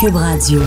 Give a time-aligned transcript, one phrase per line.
[0.00, 0.60] Cube Radio.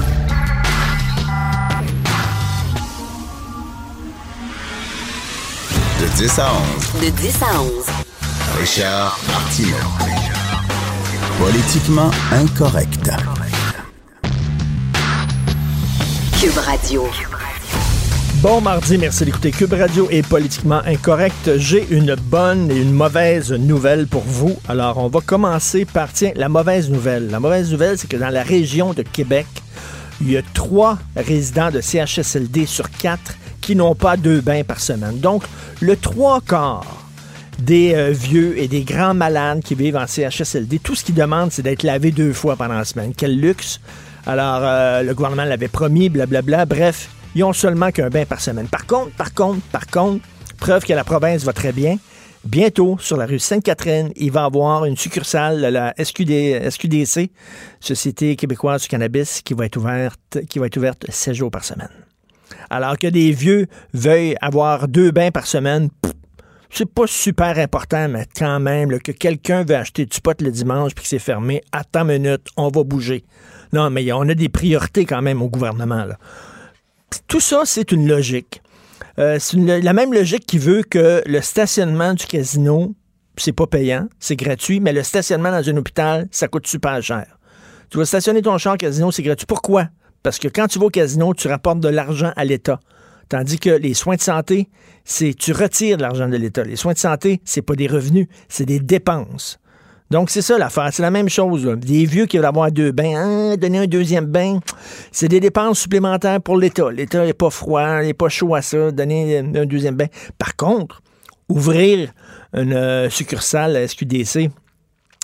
[6.01, 7.01] De 10 à 11.
[7.01, 7.85] De 10 à 11.
[8.59, 9.77] Richard Martineau.
[11.39, 13.09] Politiquement incorrect.
[16.37, 17.30] Cube Radio.
[18.41, 21.57] Bon mardi, merci d'écouter Cube Radio est politiquement incorrect.
[21.57, 24.57] J'ai une bonne et une mauvaise nouvelle pour vous.
[24.67, 27.29] Alors, on va commencer par, tiens, la mauvaise nouvelle.
[27.29, 29.45] La mauvaise nouvelle, c'est que dans la région de Québec,
[30.21, 34.79] il y a trois résidents de CHSLD sur quatre qui n'ont pas deux bains par
[34.79, 35.19] semaine.
[35.19, 35.43] Donc,
[35.79, 37.05] le trois quarts
[37.59, 41.51] des euh, vieux et des grands malades qui vivent en CHSLD, tout ce qu'ils demandent,
[41.51, 43.13] c'est d'être lavé deux fois pendant la semaine.
[43.15, 43.79] Quel luxe!
[44.25, 46.65] Alors, euh, le gouvernement l'avait promis, blablabla.
[46.65, 48.67] Bref, ils ont seulement qu'un bain par semaine.
[48.67, 50.25] Par contre, par contre, par contre,
[50.59, 51.97] preuve que la province va très bien.
[52.43, 57.29] Bientôt, sur la rue Sainte-Catherine, il va y avoir une succursale de la SQD, SQDC,
[57.79, 61.63] Société québécoise du cannabis, qui va être ouverte, qui va être ouverte 7 jours par
[61.63, 61.91] semaine.
[62.71, 65.89] Alors que des vieux veuillent avoir deux bains par semaine,
[66.71, 70.95] c'est pas super important, mais quand même, que quelqu'un veut acheter du pot le dimanche
[70.95, 73.23] puis que c'est fermé, attends une minute, on va bouger.
[73.73, 76.05] Non, mais on a des priorités quand même au gouvernement.
[77.27, 78.61] Tout ça, c'est une logique.
[79.19, 82.95] Euh, c'est la même logique qui veut que le stationnement du casino,
[83.37, 87.25] c'est pas payant, c'est gratuit, mais le stationnement dans un hôpital, ça coûte super cher.
[87.89, 89.45] Tu vas stationner ton char au casino, c'est gratuit.
[89.45, 89.89] Pourquoi?
[90.23, 92.79] Parce que quand tu vas au casino, tu rapportes de l'argent à l'État.
[93.27, 94.69] Tandis que les soins de santé,
[95.05, 96.63] c'est tu retires de l'argent de l'État.
[96.63, 99.60] Les soins de santé, c'est pas des revenus, c'est des dépenses.
[100.11, 100.89] Donc, c'est ça l'affaire.
[100.91, 101.65] C'est la même chose.
[101.77, 104.59] Des vieux qui veulent avoir deux bains, hein, donner un deuxième bain,
[105.13, 106.91] c'est des dépenses supplémentaires pour l'État.
[106.91, 110.07] L'État n'est pas froid, n'est pas chaud à ça, donner un deuxième bain.
[110.37, 111.01] Par contre,
[111.47, 112.11] ouvrir
[112.53, 114.49] une euh, succursale à SQDC,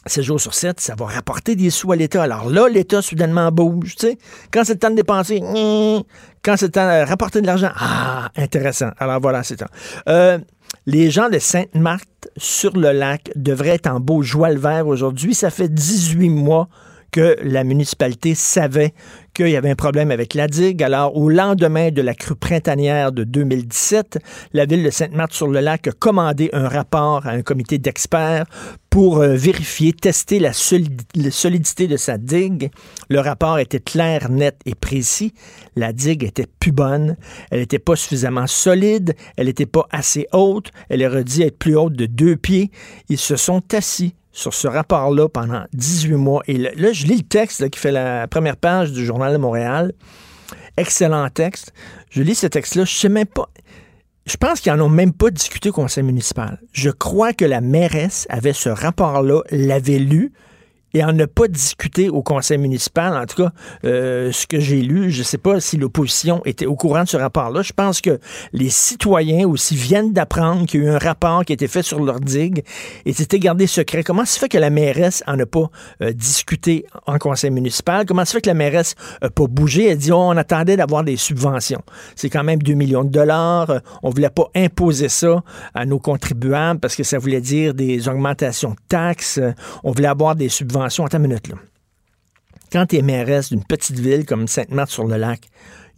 [0.08, 2.24] 7 jours sur 7, ça va rapporter des sous à l'État.
[2.24, 3.96] Alors là, l'État soudainement bouge.
[3.96, 4.18] Tu sais,
[4.52, 6.04] quand c'est le temps de dépenser, gning.
[6.44, 8.90] quand c'est le temps de rapporter de l'argent, ah, intéressant.
[8.98, 9.68] Alors voilà, c'est ça.
[10.10, 10.38] Euh,
[10.86, 15.34] les gens de Sainte-Marthe sur le lac devraient être en beau joie le vert aujourd'hui.
[15.34, 16.70] Ça fait 18 mois
[17.18, 18.94] que la municipalité savait
[19.34, 20.84] qu'il y avait un problème avec la digue.
[20.84, 24.20] Alors, au lendemain de la crue printanière de 2017,
[24.54, 28.46] la ville de Sainte-Marthe-sur-le-Lac a commandé un rapport à un comité d'experts
[28.92, 30.52] pour euh, vérifier, tester la,
[31.16, 32.70] la solidité de sa digue.
[33.10, 35.34] Le rapport était clair, net et précis.
[35.76, 37.18] La digue était plus bonne.
[37.50, 39.16] Elle n'était pas suffisamment solide.
[39.38, 40.70] Elle n'était pas assez haute.
[40.90, 42.70] Elle aurait dû être plus haute de deux pieds.
[43.10, 46.44] Ils se sont assis sur ce rapport-là pendant 18 mois.
[46.46, 49.38] Et là, là, je lis le texte qui fait la première page du Journal de
[49.38, 49.94] Montréal.
[50.78, 51.74] Excellent texte.
[52.12, 52.86] Je lis ce texte-là.
[52.86, 53.50] Je sais même pas.
[54.28, 56.62] Je pense qu'ils n'en ont même pas discuté au conseil municipal.
[56.72, 60.34] Je crois que la mairesse avait ce rapport-là, l'avait lu
[60.94, 63.16] et en n'a pas discuté au conseil municipal.
[63.16, 63.52] En tout cas,
[63.86, 67.08] euh, ce que j'ai lu, je ne sais pas si l'opposition était au courant de
[67.08, 67.62] ce rapport-là.
[67.62, 68.20] Je pense que
[68.54, 71.82] les citoyens aussi viennent d'apprendre qu'il y a eu un rapport qui a été fait
[71.82, 72.64] sur leur digue
[73.06, 74.04] et c'était gardé secret.
[74.04, 75.70] Comment se fait que la mairesse en a pas
[76.02, 78.06] euh, discuté en conseil municipal?
[78.06, 79.90] Comment se fait que la mairesse n'a pas bougé?
[79.90, 81.82] Elle dit, on attendait d'avoir des subventions.
[82.16, 83.82] C'est quand même 2 millions de dollars.
[84.04, 85.44] On voulait pas imposer ça
[85.74, 89.40] à nos contribuables parce que ça voulait dire des augmentations de taxes.
[89.84, 90.77] On voulait avoir des subventions.
[90.82, 91.56] Attends une minute, là.
[92.72, 95.48] Quand tu es mairesse d'une petite ville comme Sainte-Marthe-sur-le-Lac,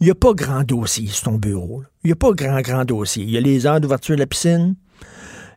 [0.00, 1.82] il n'y a pas grand dossier sur ton bureau.
[2.04, 3.24] Il n'y a pas grand, grand dossier.
[3.24, 4.76] Il y a les heures d'ouverture de la piscine.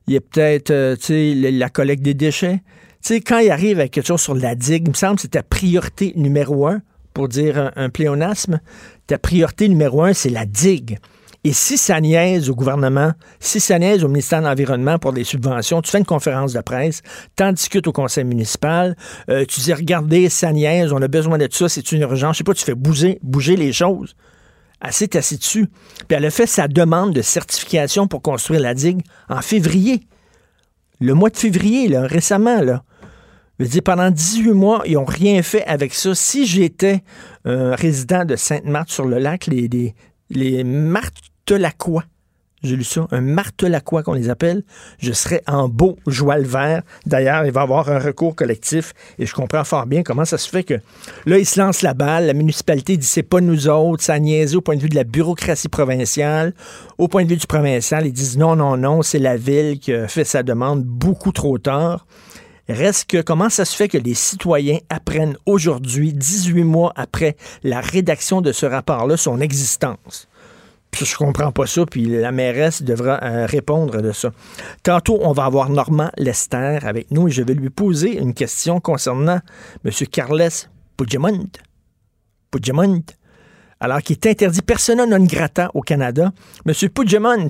[0.07, 2.61] Il y a peut-être, euh, la collecte des déchets.
[3.07, 5.43] Quand il arrive avec quelque chose sur la digue, il me semble que c'est ta
[5.43, 6.81] priorité numéro un,
[7.13, 8.59] pour dire un, un pléonasme.
[9.07, 10.97] Ta priorité numéro un, c'est la digue.
[11.45, 13.11] Et si ça niaise au gouvernement,
[13.41, 16.61] si ça niaise au ministère de l'Environnement pour des subventions, tu fais une conférence de
[16.61, 17.01] presse,
[17.35, 18.95] t'en discutes au conseil municipal,
[19.29, 22.35] euh, tu dis, regardez, ça niaise, on a besoin de ça, c'est une urgence.
[22.35, 24.15] Je sais pas, tu fais bouger, bouger les choses.
[24.79, 25.67] Elle s'est assise dessus.
[26.07, 30.07] Puis elle a fait sa demande de certification pour construire la digue en février.
[31.01, 32.83] Le mois de février, là, récemment, là.
[33.59, 36.15] Je veux dire, pendant 18 mois, ils n'ont rien fait avec ça.
[36.15, 37.03] Si j'étais
[37.45, 39.93] un résident de Sainte-Marthe-sur-le-Lac, les, les,
[40.29, 40.63] les
[41.45, 42.05] Martelaquois,
[42.63, 44.63] j'ai lu ça, un Martelaquois qu'on les appelle,
[44.97, 46.83] je serais en beau joie le vert.
[47.05, 50.37] D'ailleurs, il va y avoir un recours collectif et je comprends fort bien comment ça
[50.37, 50.75] se fait que
[51.25, 52.27] là, ils se lancent la balle.
[52.27, 55.03] La municipalité dit c'est pas nous autres, ça niaise au point de vue de la
[55.03, 56.53] bureaucratie provinciale.
[56.97, 59.91] Au point de vue du provincial, ils disent non, non, non, c'est la ville qui
[59.91, 62.07] a fait sa demande beaucoup trop tard.
[62.69, 67.81] Reste que comment ça se fait que les citoyens apprennent aujourd'hui, 18 mois après la
[67.81, 70.29] rédaction de ce rapport-là, son existence?
[70.93, 74.31] Je comprends pas ça, puis la mairesse devra euh, répondre de ça.
[74.83, 78.79] Tantôt, on va avoir Normand Lester avec nous et je vais lui poser une question
[78.79, 79.39] concernant
[79.83, 79.91] M.
[80.11, 80.49] Carles
[80.95, 81.49] Puigdemont.
[82.51, 83.03] Puigdemont,
[83.83, 86.31] alors qu'il est interdit persona non grata au Canada.
[86.65, 86.73] M.
[86.89, 87.49] Puigdemont,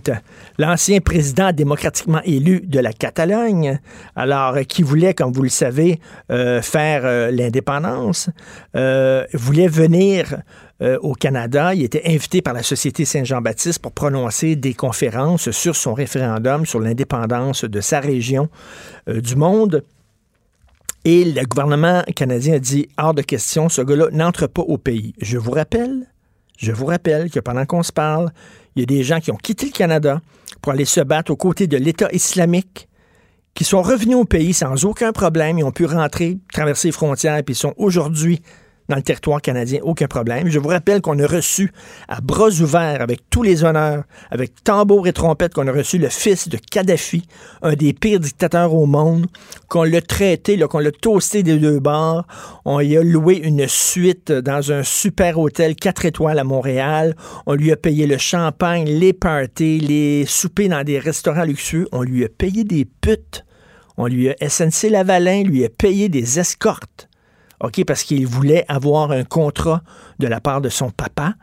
[0.58, 3.80] l'ancien président démocratiquement élu de la Catalogne,
[4.16, 6.00] alors qui voulait, comme vous le savez,
[6.32, 8.32] euh, faire euh, l'indépendance,
[8.76, 10.42] euh, voulait venir
[10.82, 11.74] au Canada.
[11.74, 16.80] Il était invité par la Société Saint-Jean-Baptiste pour prononcer des conférences sur son référendum sur
[16.80, 18.50] l'indépendance de sa région
[19.08, 19.86] du monde.
[21.06, 25.14] Et le gouvernement canadien a dit hors de question, ce gars-là n'entre pas au pays.
[25.22, 26.08] Je vous rappelle
[26.58, 28.32] je vous rappelle que pendant qu'on se parle,
[28.76, 30.22] il y a des gens qui ont quitté le Canada
[30.62, 32.88] pour aller se battre aux côtés de l'État islamique,
[33.54, 35.60] qui sont revenus au pays sans aucun problème.
[35.60, 38.42] Ils ont pu rentrer, traverser les frontières, puis ils sont aujourd'hui
[38.90, 40.50] dans le territoire canadien, aucun problème.
[40.50, 41.72] Je vous rappelle qu'on a reçu
[42.08, 46.10] à bras ouverts, avec tous les honneurs, avec tambour et trompette, qu'on a reçu le
[46.10, 47.24] fils de Kadhafi,
[47.62, 49.28] un des pires dictateurs au monde,
[49.70, 52.26] qu'on l'a traité, qu'on l'a toasté des deux bords.
[52.66, 57.16] On lui a loué une suite dans un super hôtel 4 étoiles à Montréal.
[57.46, 61.88] On lui a payé le champagne, les parties, les soupers dans des restaurants luxueux.
[61.92, 63.46] On lui a payé des putes.
[63.98, 67.10] On lui a SNC Lavalin, lui a payé des escortes.
[67.88, 69.82] Parce qu'il voulait avoir un contrat
[70.20, 71.34] de la part de son papa.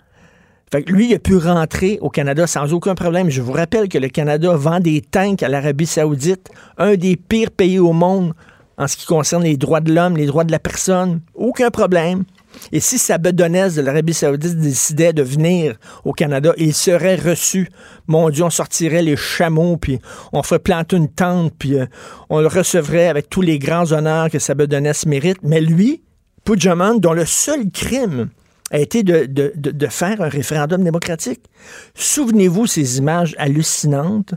[0.71, 3.29] Fait lui, il a pu rentrer au Canada sans aucun problème.
[3.29, 7.51] Je vous rappelle que le Canada vend des tanks à l'Arabie Saoudite, un des pires
[7.51, 8.35] pays au monde
[8.79, 11.21] en ce qui concerne les droits de l'homme, les droits de la personne.
[11.35, 12.25] Aucun problème.
[12.73, 15.75] Et si Sabedonès de l'Arabie Saoudite décidait de venir
[16.05, 17.69] au Canada, il serait reçu.
[18.07, 19.99] Mon Dieu, on sortirait les chameaux, puis
[20.33, 21.87] on ferait planter une tente, puis euh,
[22.29, 25.39] on le recevrait avec tous les grands honneurs que Sabedonès mérite.
[25.43, 26.03] Mais lui,
[26.45, 28.31] Puigdemont, dont le seul crime
[28.71, 31.43] a été de, faire un référendum démocratique.
[31.95, 34.35] Souvenez-vous ces images hallucinantes.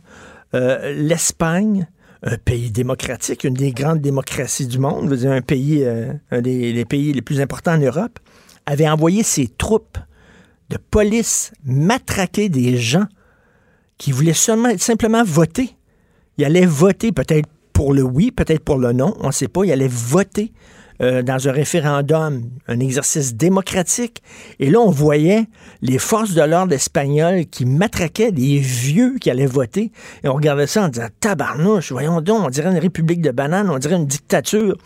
[0.56, 1.88] Euh, L'Espagne,
[2.24, 7.42] un pays démocratique, une des grandes démocraties du monde, euh, un des pays les plus
[7.42, 8.20] importants en Europe,
[8.66, 9.98] avait envoyé ses troupes
[10.70, 13.06] de police matraquer des gens
[13.98, 15.76] qui voulaient seulement, simplement voter.
[16.38, 19.66] Ils allaient voter peut-être pour le oui, peut-être pour le non, on ne sait pas.
[19.66, 20.52] Ils allaient voter
[21.01, 24.22] euh, dans un référendum, un exercice démocratique.
[24.60, 25.48] Et là, on voyait
[25.81, 29.92] les forces de l'ordre espagnoles qui matraquaient des vieux qui allaient voter.
[30.24, 33.69] Et on regardait ça en disant, tabarnouche, voyons donc, on dirait une république de bananes,
[33.69, 34.78] on dirait une dictature.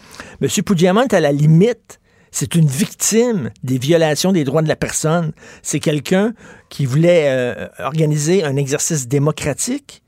[0.41, 0.47] M.
[0.47, 1.99] Puigdemont, à la limite,
[2.31, 5.31] c'est une victime des violations des droits de la personne.
[5.61, 6.33] C'est quelqu'un
[6.69, 10.03] qui voulait euh, organiser un exercice démocratique.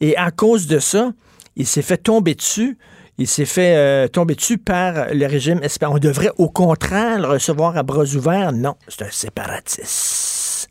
[0.00, 1.12] Et à cause de ça,
[1.56, 2.78] il s'est fait tomber dessus
[3.20, 5.96] il s'est fait euh, tomber dessus par le régime espagnol.
[5.96, 8.50] On devrait au contraire le recevoir à bras ouverts.
[8.52, 10.70] Non, c'est un séparatiste.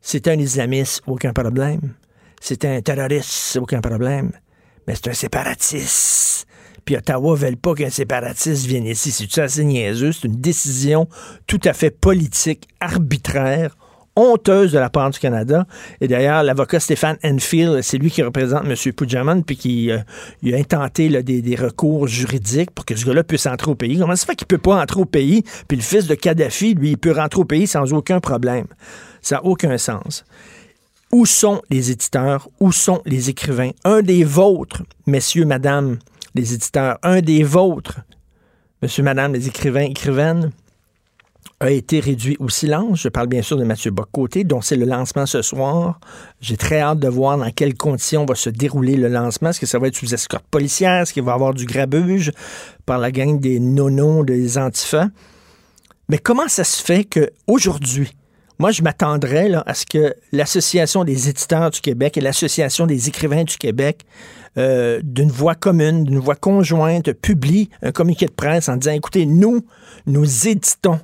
[0.00, 1.94] C'est un islamiste, aucun problème.
[2.40, 4.30] C'est un terroriste, aucun problème.
[4.86, 6.46] Mais c'est un séparatiste.
[6.84, 9.10] Puis Ottawa ne veut pas qu'un séparatiste vienne ici.
[9.10, 10.12] C'est assez niaiseux?
[10.12, 11.08] C'est une décision
[11.48, 13.76] tout à fait politique, arbitraire
[14.16, 15.66] honteuse de la part du Canada.
[16.00, 18.74] Et d'ailleurs, l'avocat Stéphane Enfield, c'est lui qui représente M.
[18.92, 23.70] Puigdemont, puis qui euh, a intenté des, recours juridiques pour que ce gars-là puisse entrer
[23.70, 23.98] au pays.
[23.98, 26.90] Comment ça fait qu'il peut pas entrer au pays, puis le fils de Kadhafi, lui,
[26.90, 28.66] il peut rentrer au pays sans aucun problème?
[29.22, 30.24] Ça n'a aucun sens.
[31.12, 32.48] Où sont les éditeurs?
[32.60, 33.70] Où sont les écrivains?
[33.84, 35.98] Un des vôtres, messieurs, madame,
[36.34, 38.00] les éditeurs, un des vôtres,
[38.82, 40.50] monsieur, madame, les écrivains, écrivaines,
[41.60, 43.02] a été réduit au silence.
[43.02, 46.00] Je parle bien sûr de Mathieu Bocoté, dont c'est le lancement ce soir.
[46.40, 49.50] J'ai très hâte de voir dans quelles conditions va se dérouler le lancement.
[49.50, 51.02] Est-ce que ça va être sous escorte policière?
[51.02, 52.32] Est-ce qu'il va y avoir du grabuge
[52.86, 55.08] par la gang des nonos, des antifas?
[56.08, 58.12] Mais comment ça se fait qu'aujourd'hui,
[58.58, 63.42] moi, je m'attendrais à ce que l'Association des éditeurs du Québec et l'Association des écrivains
[63.42, 64.04] du Québec,
[64.58, 69.26] euh, d'une voix commune, d'une voix conjointe, publient un communiqué de presse en disant, écoutez,
[69.26, 69.66] nous,
[70.06, 71.00] nous éditons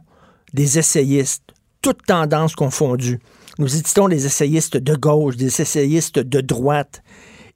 [0.53, 1.43] des essayistes,
[1.83, 3.21] toutes tendances confondues.
[3.59, 7.03] Nous éditons des essayistes de gauche, des essayistes de droite.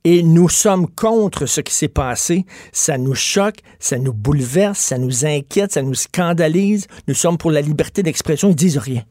[0.07, 2.45] Et nous sommes contre ce qui s'est passé.
[2.73, 6.87] Ça nous choque, ça nous bouleverse, ça nous inquiète, ça nous scandalise.
[7.09, 8.51] Nous sommes pour la liberté d'expression.
[8.51, 9.03] Ils disent rien.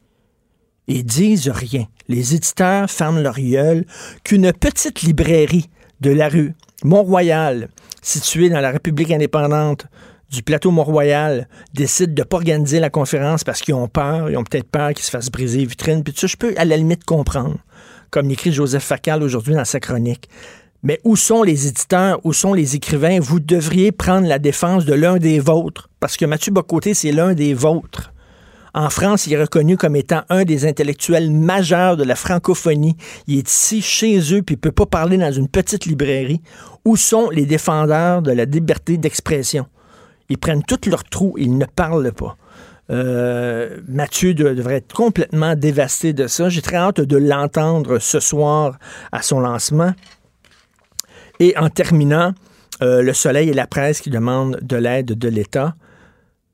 [0.86, 1.86] Ils disent rien.
[2.06, 3.86] Les éditeurs ferment leur gueule
[4.22, 5.68] qu'une petite librairie
[6.00, 7.70] de la rue Mont-Royal,
[8.02, 9.86] située dans la République indépendante
[10.34, 14.36] du plateau Mont-Royal décident de ne pas organiser la conférence parce qu'ils ont peur, ils
[14.36, 16.76] ont peut-être peur qu'ils se fassent briser les vitrines, puis ça, je peux à la
[16.76, 17.56] limite comprendre,
[18.10, 20.28] comme l'écrit Joseph Facal aujourd'hui dans sa chronique.
[20.82, 23.18] Mais où sont les éditeurs, où sont les écrivains?
[23.18, 27.32] Vous devriez prendre la défense de l'un des vôtres, parce que Mathieu Bocoté, c'est l'un
[27.32, 28.12] des vôtres.
[28.74, 32.96] En France, il est reconnu comme étant un des intellectuels majeurs de la francophonie.
[33.28, 36.42] Il est ici, chez eux, puis il ne peut pas parler dans une petite librairie.
[36.84, 39.66] Où sont les défendeurs de la liberté d'expression?
[40.28, 42.36] Ils prennent tous leurs trous, ils ne parlent pas.
[42.90, 46.48] Euh, Mathieu devrait être complètement dévasté de ça.
[46.48, 48.78] J'ai très hâte de l'entendre ce soir
[49.12, 49.94] à son lancement.
[51.40, 52.34] Et en terminant,
[52.82, 55.74] euh, le Soleil et la presse qui demandent de l'aide de l'État.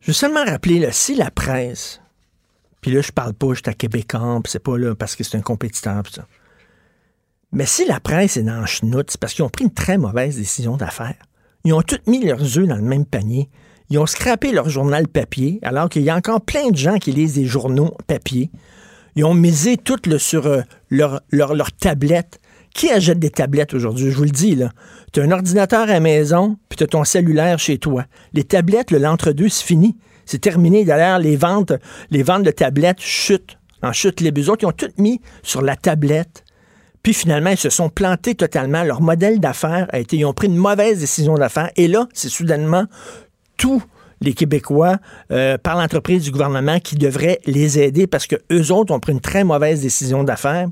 [0.00, 2.00] Je veux seulement rappeler, si la presse,
[2.80, 5.36] puis là, je parle pas, je suis à Québécois, c'est pas là parce que c'est
[5.36, 6.02] un compétiteur.
[7.52, 10.36] Mais si la presse est dans le c'est parce qu'ils ont pris une très mauvaise
[10.36, 11.16] décision d'affaires.
[11.64, 13.48] Ils ont tous mis leurs œufs dans le même panier.
[13.90, 17.12] Ils ont scrappé leur journal papier, alors qu'il y a encore plein de gens qui
[17.12, 18.50] lisent des journaux papier.
[19.16, 22.40] Ils ont misé tout le, sur euh, leur tablette.
[22.72, 24.10] Qui achète des tablettes aujourd'hui?
[24.10, 24.70] Je vous le dis, là.
[25.12, 28.04] Tu as un ordinateur à la maison, puis tu as ton cellulaire chez toi.
[28.32, 29.96] Les tablettes, l'entre-deux, c'est fini.
[30.24, 30.84] C'est terminé.
[30.84, 31.72] D'ailleurs, les ventes,
[32.10, 33.58] les ventes de tablettes chutent.
[33.82, 36.44] En chute les autres, ils ont tout mis sur la tablette.
[37.02, 38.82] Puis finalement, ils se sont plantés totalement.
[38.82, 41.70] Leur modèle d'affaires a été, ils ont pris une mauvaise décision d'affaires.
[41.76, 42.84] Et là, c'est soudainement
[43.56, 43.82] tous
[44.20, 44.98] les Québécois
[45.32, 49.12] euh, par l'entreprise du gouvernement qui devrait les aider parce que eux autres ont pris
[49.12, 50.68] une très mauvaise décision d'affaires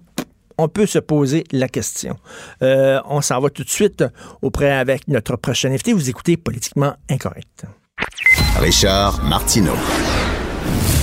[0.58, 2.16] on peut se poser la question.
[2.62, 4.04] Euh, on s'en va tout de suite
[4.42, 5.92] auprès avec notre prochain invité.
[5.92, 7.64] Vous écoutez Politiquement Incorrect.
[8.58, 9.76] Richard Martineau.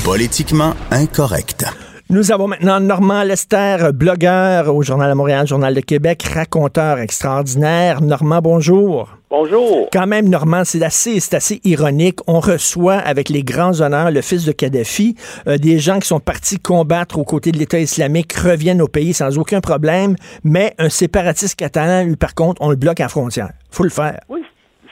[0.03, 1.65] Politiquement Incorrect.
[2.07, 7.99] Nous avons maintenant Normand Lester, blogueur au Journal de Montréal, Journal de Québec, raconteur extraordinaire.
[7.99, 9.09] Normand, bonjour.
[9.31, 9.89] Bonjour.
[9.91, 12.19] Quand même, Normand, c'est assez, c'est assez ironique.
[12.27, 15.15] On reçoit avec les grands honneurs le fils de Kadhafi.
[15.47, 19.15] Euh, des gens qui sont partis combattre aux côtés de l'État islamique reviennent au pays
[19.15, 20.15] sans aucun problème.
[20.43, 23.49] Mais un séparatiste catalan, lui, par contre, on le bloque à la frontière.
[23.71, 24.19] faut le faire.
[24.29, 24.41] Oui,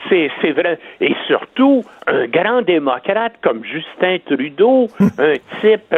[0.09, 0.79] c'est vrai.
[1.01, 5.95] Et surtout, un grand démocrate comme Justin Trudeau, un type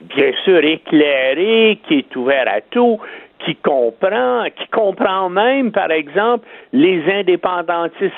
[0.00, 2.98] bien sûr éclairé, qui est ouvert à tout,
[3.44, 8.12] qui comprend, qui comprend même, par exemple, les indépendantistes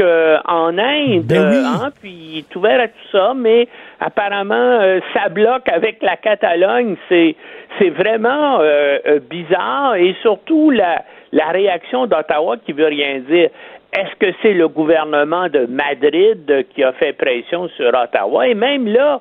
[0.00, 3.68] euh, en Inde, ben hein, puis il est ouvert à tout ça, mais
[4.00, 6.96] apparemment, euh, ça bloque avec la Catalogne.
[7.08, 7.36] C'est
[7.78, 11.02] c'est vraiment euh, bizarre et surtout la
[11.32, 13.48] la réaction d'Ottawa qui veut rien dire.
[13.92, 18.48] Est-ce que c'est le gouvernement de Madrid qui a fait pression sur Ottawa?
[18.48, 19.20] Et même là,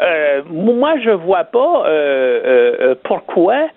[0.00, 2.40] euh, moi, je vois pas euh,
[2.80, 3.68] euh, pourquoi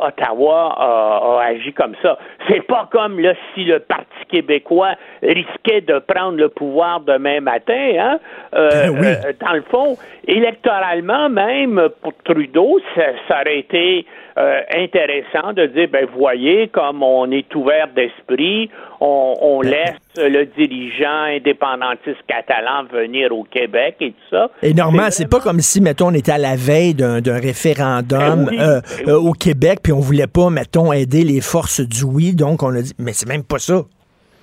[0.00, 2.18] Ottawa a, agi comme ça.
[2.46, 7.92] C'est pas comme là si le Parti québécois risquait de prendre le pouvoir demain matin.
[7.98, 8.18] Hein?
[8.52, 9.96] Ben dans le fond,
[10.28, 14.04] électoralement même pour Trudeau, ça aurait été
[14.38, 18.70] euh, intéressant de dire, ben voyez, comme on est ouvert d'esprit,
[19.00, 24.50] on, ben, laisse le dirigeant indépendantiste catalan venir au Québec et tout ça.
[24.62, 28.60] Et normalement, c'est pas comme si, mettons, on était à la veille d'un référendum ben
[28.60, 32.34] euh, ben euh, au Québec, puis on voulait pas, mettons, aider les forces du oui,
[32.34, 33.82] donc on a dit, mais c'est même pas ça.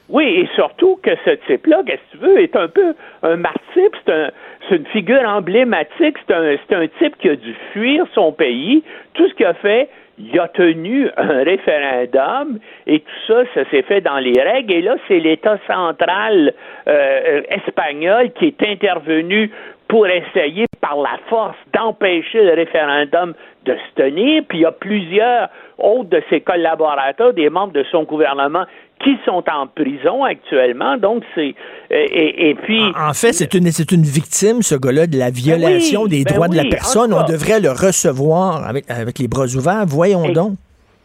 [0.09, 3.89] Oui, et surtout que ce type-là, qu'est-ce que tu veux, est un peu un martyr,
[4.05, 4.31] c'est un,
[4.71, 8.83] une figure emblématique, c'est un, un type qui a dû fuir son pays.
[9.13, 13.83] Tout ce qu'il a fait, il a tenu un référendum et tout ça, ça s'est
[13.83, 14.73] fait dans les règles.
[14.73, 16.53] Et là, c'est l'État central
[16.87, 19.51] euh, espagnol qui est intervenu
[19.87, 23.33] pour essayer par la force d'empêcher le référendum
[23.65, 24.43] de se tenir.
[24.47, 28.65] Puis il y a plusieurs autres de ses collaborateurs, des membres de son gouvernement,
[29.03, 30.97] qui sont en prison actuellement.
[30.97, 31.55] Donc, c'est.
[31.91, 32.81] Euh, et, puis.
[32.99, 36.33] En, fait, c'est une, c'est une victime, ce gars-là, de la ben violation des ben
[36.33, 37.13] droits de la personne.
[37.13, 39.85] On devrait le recevoir avec, avec les bras ouverts.
[39.87, 40.53] Voyons donc.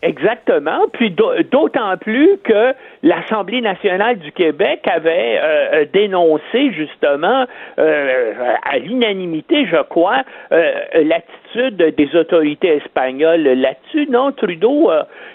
[0.03, 0.81] Exactement.
[0.93, 1.17] Puis
[1.51, 7.47] d'autant plus que l'Assemblée nationale du Québec avait euh, euh, dénoncé justement
[7.79, 14.09] à l'unanimité, je crois, l'attitude des autorités espagnoles là-dessus.
[14.11, 14.91] Non, Trudeau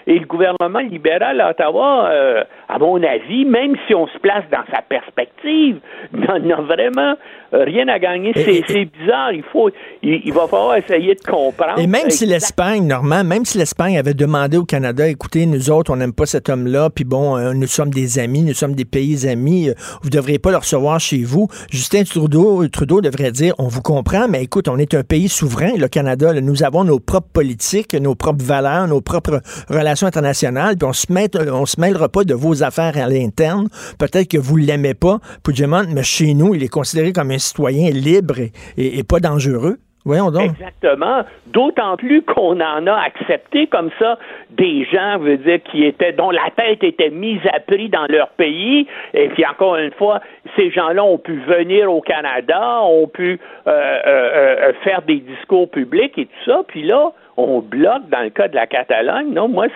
[0.06, 4.44] et le gouvernement libéral à Ottawa, euh, à mon avis, même si on se place
[4.50, 5.78] dans sa perspective,
[6.12, 7.14] n'a vraiment
[7.52, 8.32] rien à gagner.
[8.34, 9.32] C'est bizarre.
[9.32, 9.70] Il faut,
[10.02, 11.78] il, va falloir essayer de comprendre.
[11.78, 15.92] Et même si l'Espagne, Normand, même si l'Espagne avait demandé au Canada, écoutez, nous autres,
[15.92, 18.84] on n'aime pas cet homme-là, puis bon, euh, nous sommes des amis, nous sommes des
[18.84, 21.48] pays amis, euh, vous ne devriez pas le recevoir chez vous.
[21.70, 25.76] Justin Trudeau, Trudeau devrait dire, on vous comprend, mais écoute, on est un pays souverain,
[25.76, 30.88] le Canada, nous avons nos propres politiques, nos propres valeurs, nos propres relations internationale, puis
[30.88, 33.68] on se met, se mêlera pas de vos affaires à l'interne.
[33.98, 37.90] Peut-être que vous l'aimez pas, Puigdemont, mais chez nous, il est considéré comme un citoyen
[37.90, 38.36] libre
[38.76, 39.78] et, pas dangereux.
[40.04, 40.44] Voyons donc.
[40.44, 41.24] Exactement.
[41.48, 44.18] D'autant plus qu'on en a accepté comme ça
[44.50, 48.28] des gens, veut dire, qui étaient, dont la tête était mise à prix dans leur
[48.30, 48.86] pays.
[49.12, 50.20] Et puis encore une fois,
[50.56, 55.70] ces gens-là ont pu venir au Canada, ont pu euh, euh, euh, faire des discours
[55.70, 56.62] publics et tout ça.
[56.66, 57.12] Puis là,
[57.48, 59.32] on bloque dans le cas de la Catalogne.
[59.32, 59.66] Non, moi,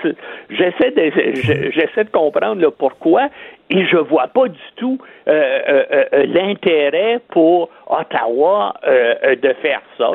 [0.50, 3.28] j'essaie de, j'essaie de comprendre le pourquoi
[3.70, 10.10] et je vois pas du tout euh, euh, euh, l'intérêt pour Ottawa de faire ça.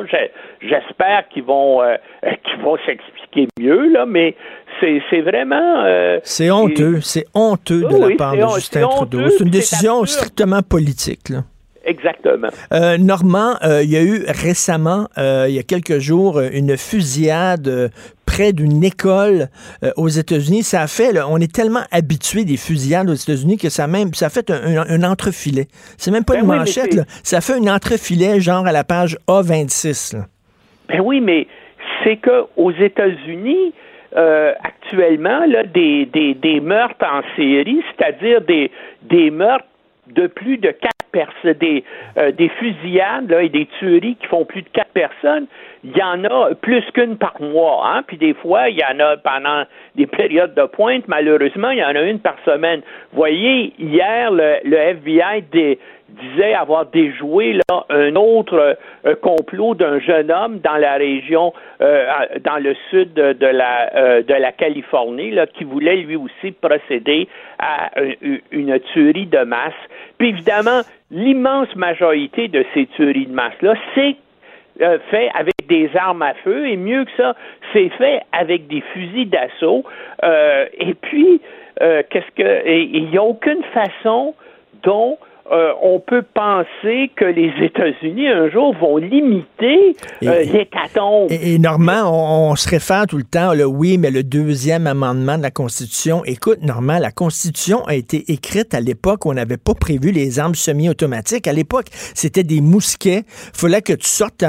[0.61, 1.81] J'espère qu'ils vont
[2.43, 4.35] qu'ils vont s'expliquer mieux là, mais
[4.79, 6.19] c'est vraiment.
[6.23, 9.29] c'est honteux, c'est honteux de la part de Justin Trudeau.
[9.29, 11.29] C'est une décision strictement politique.
[11.29, 11.39] Là.
[11.85, 12.49] Exactement.
[12.73, 16.77] Euh, Normand, euh, il y a eu récemment, euh, il y a quelques jours, une
[16.77, 17.91] fusillade
[18.25, 19.47] près d'une école
[19.97, 20.63] aux États-Unis.
[20.63, 24.27] Ça a fait, on est tellement habitué des fusillades aux États-Unis que ça même, ça
[24.27, 25.65] a fait un, entrefilet.
[25.97, 27.03] C'est même pas ben une manchette, là.
[27.23, 30.15] ça fait un entrefilet genre à la page A26.
[30.89, 31.47] Ben oui, mais
[32.03, 33.73] c'est que aux États-Unis,
[34.13, 38.69] actuellement, là, des, des, des meurtres en série, c'est-à-dire des,
[39.09, 39.65] des meurtres
[40.13, 40.98] de plus de quatre personnes,
[41.59, 41.83] des,
[42.17, 45.47] euh, des fusillades et des tueries qui font plus de quatre personnes,
[45.83, 47.83] il y en a plus qu'une par mois.
[47.85, 48.03] Hein?
[48.07, 49.63] Puis des fois, il y en a pendant
[49.95, 52.81] des périodes de pointe, malheureusement, il y en a une par semaine.
[53.11, 55.79] Vous voyez, hier, le, le FBI des,
[56.19, 62.05] disait avoir déjoué là, un autre euh, complot d'un jeune homme dans la région, euh,
[62.43, 67.27] dans le sud de, la, euh, de la Californie, là, qui voulait lui aussi procéder
[67.59, 67.91] à
[68.51, 69.73] une tuerie de masse.
[70.17, 74.15] Puis évidemment, l'immense majorité de ces tueries de masse-là, c'est
[75.11, 77.35] fait avec des armes à feu et mieux que ça,
[77.73, 79.83] c'est fait avec des fusils d'assaut.
[80.23, 81.41] et puis,
[81.77, 84.35] qu'est-ce que il n'y a aucune façon
[84.83, 85.17] dont
[85.51, 91.31] euh, on peut penser que les États-Unis un jour vont limiter euh, l'hécatombe.
[91.31, 95.37] Et, et, Normand, on, se réfère tout le temps, le oui, mais le deuxième amendement
[95.37, 96.23] de la Constitution.
[96.25, 100.39] Écoute, Normand, la Constitution a été écrite à l'époque où on n'avait pas prévu les
[100.39, 101.47] armes semi-automatiques.
[101.47, 103.23] À l'époque, c'était des mousquets.
[103.53, 104.43] Il fallait que tu sortes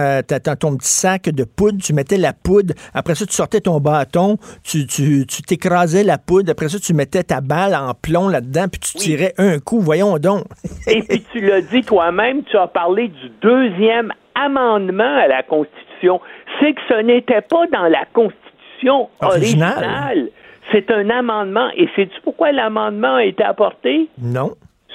[0.58, 2.74] ton petit sac de poudre, tu mettais la poudre.
[2.92, 6.50] Après ça, tu sortais ton bâton, tu, tu, t'écrasais la poudre.
[6.50, 9.80] Après ça, tu mettais ta balle en plomb là-dedans, puis tu tirais un coup.
[9.80, 10.44] Voyons donc.
[10.90, 16.20] Et puis tu l'as dit toi-même, tu as parlé du deuxième amendement à la Constitution.
[16.58, 20.28] C'est que ce n'était pas dans la Constitution originale.
[20.72, 21.68] C'est un amendement.
[21.76, 24.08] Et sais-tu pourquoi l'amendement a été apporté?
[24.20, 24.52] Non.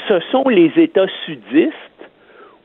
[0.08, 1.73] Ce sont les États sudistes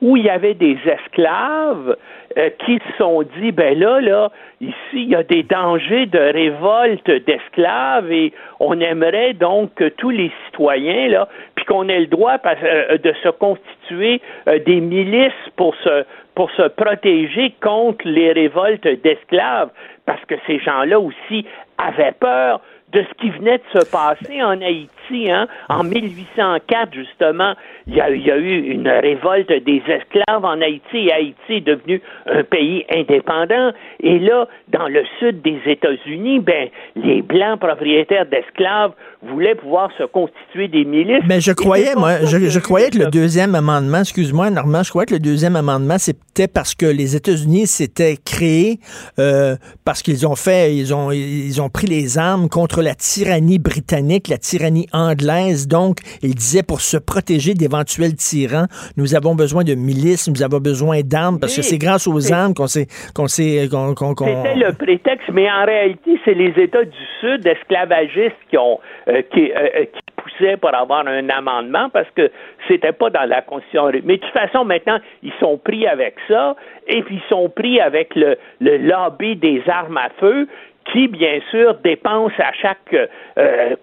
[0.01, 1.97] où il y avait des esclaves
[2.39, 6.19] euh, qui se sont dit, ben là, là, ici, il y a des dangers de
[6.19, 12.07] révolte d'esclaves et on aimerait donc que tous les citoyens, là, puis qu'on ait le
[12.07, 18.33] droit euh, de se constituer euh, des milices pour se, pour se protéger contre les
[18.33, 19.71] révoltes d'esclaves,
[20.07, 21.45] parce que ces gens-là aussi
[21.79, 22.61] avaient peur
[22.93, 25.31] de ce qui venait de se passer en Haïti.
[25.31, 25.49] Hein?
[25.69, 27.55] En 1804, justement,
[27.87, 31.55] il y, a, il y, a, eu une révolte des esclaves en Haïti et Haïti
[31.55, 33.73] est devenu un pays indépendant.
[34.01, 40.05] Et là, dans le sud des États-Unis, ben, les Blancs propriétaires d'esclaves voulaient pouvoir se
[40.05, 41.25] constituer des milices.
[41.27, 45.07] Mais je croyais, moi, je, je, croyais que le deuxième amendement, excuse-moi, Normand, je croyais
[45.07, 48.79] que le deuxième amendement, c'était parce que les États-Unis s'étaient créés
[49.19, 53.59] euh, parce qu'ils ont fait, ils ont, ils ont pris les armes contre la tyrannie
[53.59, 55.69] britannique, la tyrannie anglaise.
[55.69, 58.67] Donc, ils disaient pour se protéger d'éventuels tyrans,
[58.97, 62.55] nous avons besoin de milices, nous avons besoin d'armes parce que c'est grâce aux armes
[62.55, 67.05] qu'on s'est, qu'on s'est, qu'on, C'était le prétexte, mais en réalité, c'est les États du
[67.21, 72.09] Sud esclavagistes qui ont euh, qui, euh, euh, qui poussaient pour avoir un amendement parce
[72.15, 72.31] que
[72.69, 73.91] c'était pas dans la Constitution.
[74.05, 77.81] Mais de toute façon, maintenant, ils sont pris avec ça et puis ils sont pris
[77.81, 80.47] avec le, le lobby des armes à feu
[80.87, 82.97] qui, bien sûr, dépense à chaque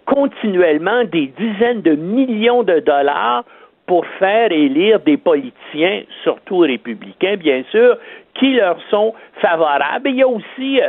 [0.06, 3.44] continuellement des dizaines de millions de dollars
[3.86, 7.98] pour faire élire des politiciens, surtout républicains, bien sûr,
[8.34, 10.10] qui leur sont favorables.
[10.10, 10.82] il y a aussi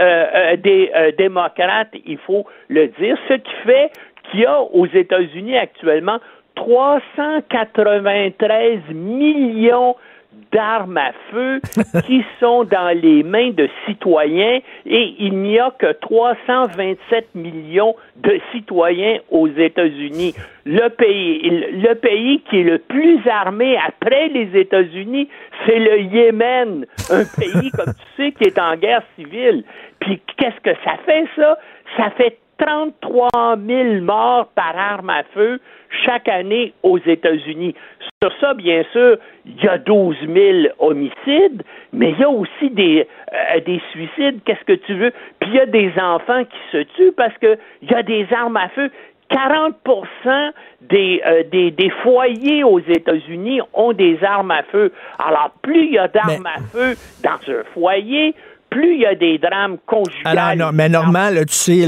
[0.58, 3.92] des démocrates, il faut le dire, ce qui fait
[4.30, 6.18] qu'il y a aux États-Unis actuellement
[6.56, 9.94] 393 millions
[10.52, 11.60] d'armes à feu
[12.06, 18.40] qui sont dans les mains de citoyens et il n'y a que 327 millions de
[18.52, 20.34] citoyens aux États-Unis.
[20.64, 25.28] Le pays, le pays qui est le plus armé après les États-Unis,
[25.66, 29.64] c'est le Yémen, un pays, comme tu sais, qui est en guerre civile.
[30.00, 31.58] Puis qu'est-ce que ça fait, ça?
[31.96, 35.60] Ça fait 33 000 morts par arme à feu
[36.04, 37.74] chaque année aux États-Unis.
[38.22, 39.16] Sur ça, bien sûr,
[39.46, 44.40] il y a 12 000 homicides, mais il y a aussi des, euh, des suicides,
[44.44, 45.12] qu'est-ce que tu veux?
[45.40, 48.56] Puis il y a des enfants qui se tuent parce qu'il y a des armes
[48.56, 48.90] à feu.
[49.30, 49.74] 40
[50.80, 54.90] des, euh, des, des, foyers aux États-Unis ont des armes à feu.
[55.18, 58.34] Alors, plus il y a d'armes à feu dans un foyer,
[58.70, 60.12] plus il y a des drames conjugaux.
[60.24, 61.86] Alors, non, mais normal, tu sais,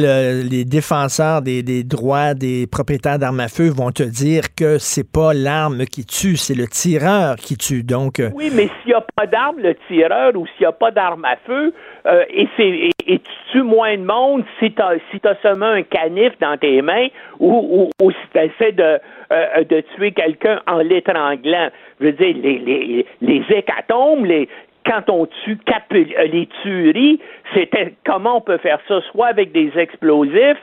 [0.51, 5.11] les défenseurs des, des, droits des propriétaires d'armes à feu vont te dire que c'est
[5.11, 7.83] pas l'arme qui tue, c'est le tireur qui tue.
[7.83, 10.73] Donc, euh, oui, mais s'il n'y a pas d'arme, le tireur, ou s'il n'y a
[10.73, 11.73] pas d'arme à feu,
[12.07, 15.67] euh, et, et, et, tu tues moins de monde si tu as, si as seulement
[15.67, 18.99] un canif dans tes mains ou, ou, si tu essaies de,
[19.33, 21.69] euh, de tuer quelqu'un en l'étranglant.
[22.01, 24.49] Je veux dire, les, les, les hécatombes, les,
[24.87, 25.59] quand on tue
[25.93, 27.21] euh, les tueries,
[27.55, 30.61] c'était comment on peut faire ça, soit avec des explosifs,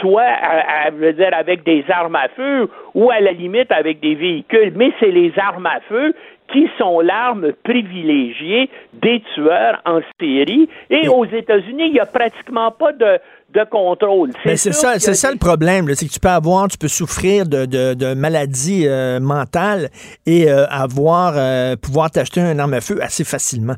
[0.00, 4.14] soit à, veux dire, avec des armes à feu ou à la limite avec des
[4.14, 4.72] véhicules.
[4.76, 6.14] Mais c'est les armes à feu
[6.52, 10.68] qui sont l'arme privilégiée des tueurs en série.
[10.90, 13.18] Et aux États-Unis, il n'y a pratiquement pas de,
[13.54, 14.30] de contrôle.
[14.44, 17.46] Mais c'est ça, c'est ça le problème, c'est que tu peux avoir, tu peux souffrir
[17.46, 19.88] de, de, maladies euh, mentales
[20.26, 23.74] et euh, avoir euh, pouvoir t'acheter un arme à feu assez facilement.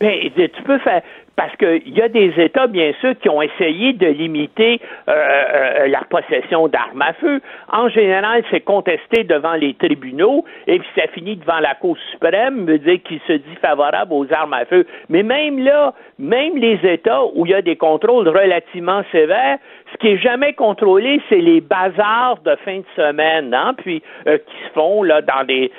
[0.00, 1.02] Ben, tu peux faire
[1.36, 5.88] parce qu'il y a des États, bien sûr, qui ont essayé de limiter euh, euh,
[5.88, 7.40] la possession d'armes à feu.
[7.70, 12.64] En général, c'est contesté devant les tribunaux et puis ça finit devant la Cour suprême,
[12.64, 14.86] veut dire qu'il se dit favorable aux armes à feu.
[15.10, 19.58] Mais même là, même les États où il y a des contrôles relativement sévères,
[19.92, 24.38] ce qui est jamais contrôlé, c'est les bazars de fin de semaine, hein, puis euh,
[24.38, 25.70] qui se font là dans des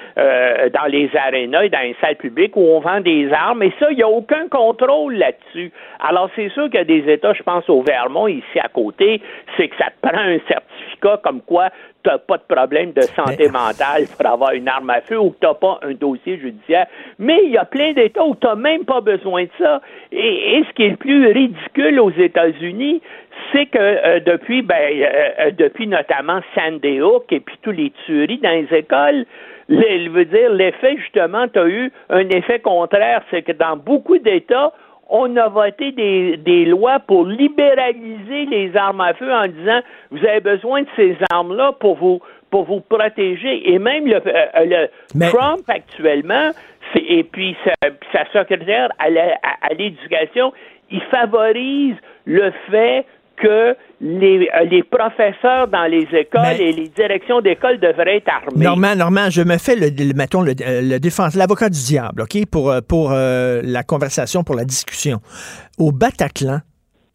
[0.73, 3.63] dans les arénas et dans les salles publiques où on vend des armes.
[3.63, 5.71] Et ça, il n'y a aucun contrôle là-dessus.
[5.99, 9.21] Alors, c'est sûr qu'il y a des États, je pense au Vermont, ici à côté,
[9.55, 11.69] c'est que ça te prend un certificat comme quoi
[12.07, 15.31] tu n'as pas de problème de santé mentale pour avoir une arme à feu ou
[15.31, 16.87] que tu n'as pas un dossier judiciaire.
[17.19, 19.81] Mais il y a plein d'États où tu n'as même pas besoin de ça.
[20.11, 23.01] Et, ce qui est le plus ridicule aux États-Unis,
[23.51, 25.05] c'est que euh, depuis, ben, euh,
[25.39, 29.25] euh, depuis notamment Sandy Hook et puis tous les tueries dans les écoles,
[29.69, 34.17] je veux dire, l'effet, justement, tu as eu un effet contraire, c'est que dans beaucoup
[34.17, 34.71] d'États,
[35.09, 39.79] on a voté des, des, lois pour libéraliser les armes à feu en disant
[40.11, 43.73] vous avez besoin de ces armes-là pour vous pour vous protéger.
[43.73, 44.87] Et même le, euh,
[45.29, 46.51] Trump actuellement,
[46.95, 47.55] et puis
[48.13, 50.53] sa, secrétaire à l'éducation,
[50.89, 53.05] il favorise le fait
[53.37, 58.63] que les, euh, les professeurs dans les écoles et les directions d'école devraient être armés.
[58.63, 62.71] Normand, Normand, je me fais, le, mettons, le, le défense, l'avocat du diable, OK, pour,
[62.71, 65.19] euh, pour euh, la conversation, pour la discussion.
[65.77, 66.59] Au Bataclan,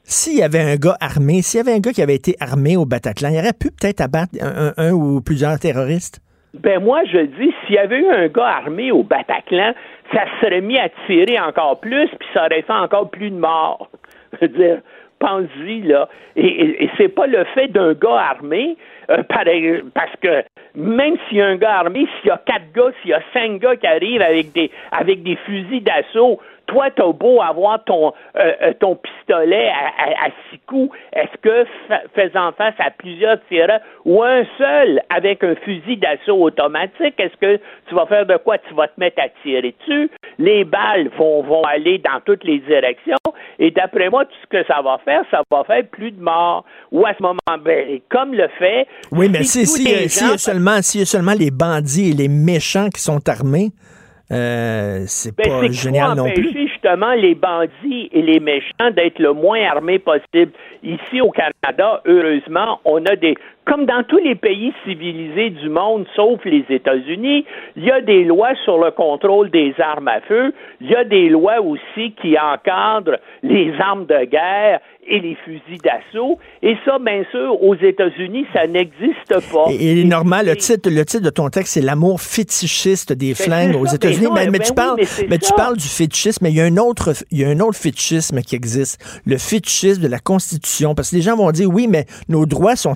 [0.05, 2.77] s'il y avait un gars armé, s'il y avait un gars qui avait été armé
[2.77, 6.21] au Bataclan, il aurait pu peut-être abattre un, un, ou plusieurs terroristes?
[6.55, 9.73] Ben moi, je dis, s'il y avait eu un gars armé au Bataclan,
[10.13, 13.89] ça serait mis à tirer encore plus, puis ça aurait fait encore plus de morts.
[14.35, 14.79] Je veux dire,
[15.23, 16.09] pense-y, là.
[16.35, 18.77] Et, et, c'est pas le fait d'un gars armé,
[19.11, 19.23] euh,
[19.95, 20.43] parce que
[20.75, 23.23] même s'il y a un gars armé, s'il y a quatre gars, s'il y a
[23.33, 28.13] cinq gars qui arrivent avec des, avec des fusils d'assaut, toi, t'as beau avoir ton,
[28.37, 31.67] euh, euh, ton pistolet à, six coups, est-ce que
[32.15, 37.61] faisant face à plusieurs tireurs ou un seul avec un fusil d'assaut automatique, est-ce que
[37.89, 38.59] tu vas faire de quoi?
[38.59, 40.11] Tu vas te mettre à tirer dessus.
[40.39, 43.22] Les balles vont, vont aller dans toutes les directions.
[43.59, 46.65] Et d'après moi, tout ce que ça va faire, ça va faire plus de morts.
[46.91, 48.87] Ou à ce moment, ben, comme le fait.
[49.11, 53.01] Oui, mais si, si, si, a seulement, si seulement les bandits et les méchants qui
[53.01, 53.71] sont armés,
[54.31, 56.53] euh, c'est ben, pas génial non plus.
[56.53, 60.53] justement les bandits et les méchants d'être le moins armés possible.
[60.83, 66.07] Ici au Canada, heureusement, on a des comme dans tous les pays civilisés du monde,
[66.17, 67.45] sauf les États-Unis,
[67.77, 70.53] il y a des lois sur le contrôle des armes à feu.
[70.81, 75.81] Il y a des lois aussi qui encadrent les armes de guerre et les fusils
[75.83, 76.39] d'assaut.
[76.63, 79.67] Et ça, bien sûr, aux États-Unis, ça n'existe pas.
[79.71, 83.77] Et, normal, le titre, le titre de ton texte, c'est l'amour fétichiste des ben, flingues
[83.77, 84.29] aux États-Unis.
[84.35, 87.13] Mais, ben tu parles, mais, tu parles du fétichisme, mais il y a un autre,
[87.31, 89.23] il y a un autre fétichisme qui existe.
[89.27, 90.95] Le fétichisme de la Constitution.
[90.95, 92.95] Parce que les gens vont dire, oui, mais nos droits sont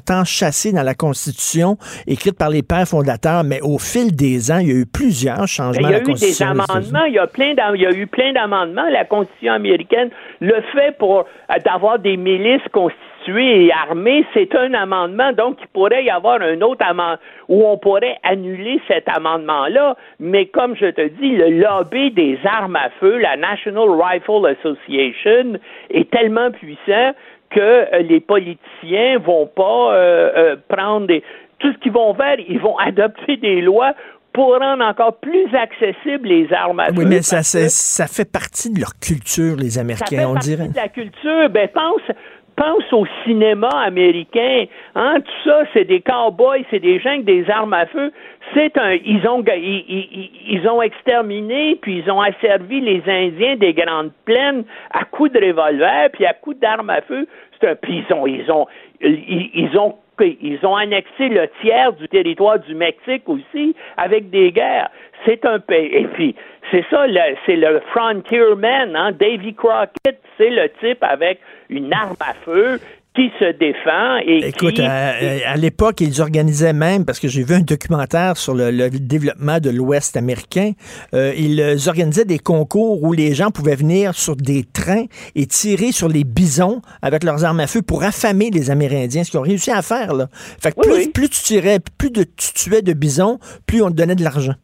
[0.73, 4.73] dans la Constitution, écrite par les pères fondateurs, mais au fil des ans, il y
[4.73, 5.88] a eu plusieurs changements.
[5.88, 8.33] Il y a eu des amendements, il y a plein il y a eu plein
[8.33, 8.88] d'amendements.
[8.90, 14.73] La Constitution américaine le fait pour euh, d'avoir des milices constituées et armées, c'est un
[14.75, 19.97] amendement, donc il pourrait y avoir un autre amendement où on pourrait annuler cet amendement-là,
[20.21, 25.59] mais comme je te dis, le lobby des armes à feu, la National Rifle Association,
[25.90, 27.12] est tellement puissant
[27.51, 31.23] que euh, les politiciens vont pas euh, prendre des
[31.59, 33.95] tout ce qu'ils vont faire, ils vont adopter des lois
[34.33, 36.95] pour rendre encore plus accessibles les armes à feu.
[36.99, 40.49] Oui, mais ça, ça fait partie de leur culture, les Américains, ça fait on partie
[40.51, 40.69] dirait.
[40.69, 42.03] De la culture, ben pense,
[42.57, 44.64] pense au cinéma américain,
[44.95, 48.12] hein, tout ça, c'est des cowboys, c'est des gens avec des armes à feu.
[48.55, 53.75] C'est un, ils ont, ils, ils, ont exterminé puis ils ont asservi les Indiens des
[53.75, 57.27] Grandes Plaines à coups de revolver puis à coups d'armes à feu.
[57.61, 58.66] C'est un, puis ils ont, ils ont,
[59.01, 64.90] ils ont ils ont annexé le tiers du territoire du Mexique aussi avec des guerres.
[65.24, 65.90] C'est un pays.
[65.92, 66.35] Et puis,
[66.70, 67.07] c'est ça,
[67.44, 69.12] c'est le frontierman, hein?
[69.12, 72.79] Davy Crockett, c'est le type avec une arme à feu
[73.16, 77.61] qui se défend et Écoute, à, l'époque, ils organisaient même, parce que j'ai vu un
[77.61, 80.72] documentaire sur le, développement de l'Ouest américain,
[81.14, 85.92] euh, ils organisaient des concours où les gens pouvaient venir sur des trains et tirer
[85.92, 89.42] sur les bisons avec leurs armes à feu pour affamer les Amérindiens, ce qu'ils ont
[89.42, 90.14] réussi à faire.
[90.14, 90.29] Là.
[90.61, 93.94] Fait que plus, plus tu tirais, plus de, tu tuais de bisons, plus on te
[93.94, 94.55] donnait de l'argent.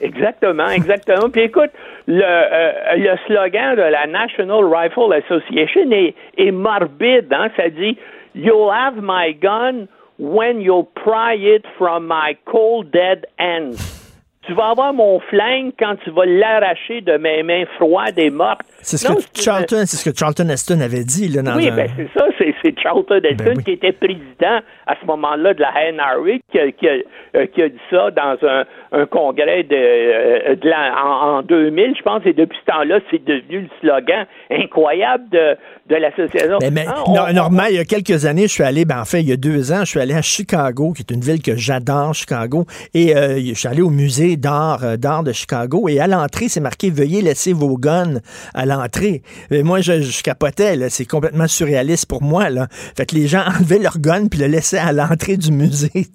[0.00, 1.30] Exactement, exactement.
[1.30, 1.70] Puis écoute,
[2.06, 7.32] le, euh, le slogan de la National Rifle Association est, est morbide.
[7.32, 7.48] Hein?
[7.56, 7.96] Ça dit
[8.34, 14.05] You'll have my gun when you'll pry it from my cold dead hands
[14.46, 18.60] tu vas avoir mon flingue quand tu vas l'arracher de mes mains froides et mortes.
[18.80, 21.28] C'est ce, que Charlton, c'est ce que Charlton Heston avait dit.
[21.28, 25.06] Là, dans oui, ben c'est ça, c'est, Charlton ben Heston qui était président à ce
[25.06, 29.06] moment-là de la NRA qui a, qui, euh, qui a, dit ça dans un, un
[29.06, 33.62] congrès de, euh, de en, en, 2000, je pense, et depuis ce temps-là, c'est devenu
[33.62, 35.56] le slogan incroyable de,
[35.88, 36.58] de l'association.
[36.72, 39.32] Mais ah, il y a quelques années, je suis allé, ben, en fait, il y
[39.32, 42.66] a deux ans, je suis allé à Chicago, qui est une ville que j'adore, Chicago,
[42.94, 46.48] et euh, je suis allé au musée d'art, euh, d'art de Chicago, et à l'entrée,
[46.48, 48.20] c'est marqué Veuillez laisser vos guns
[48.54, 49.22] à l'entrée.
[49.50, 52.66] Moi, je, capotais, c'est complètement surréaliste pour moi, là.
[52.96, 56.06] Fait que les gens enlevaient leurs guns puis le laissaient à l'entrée du musée.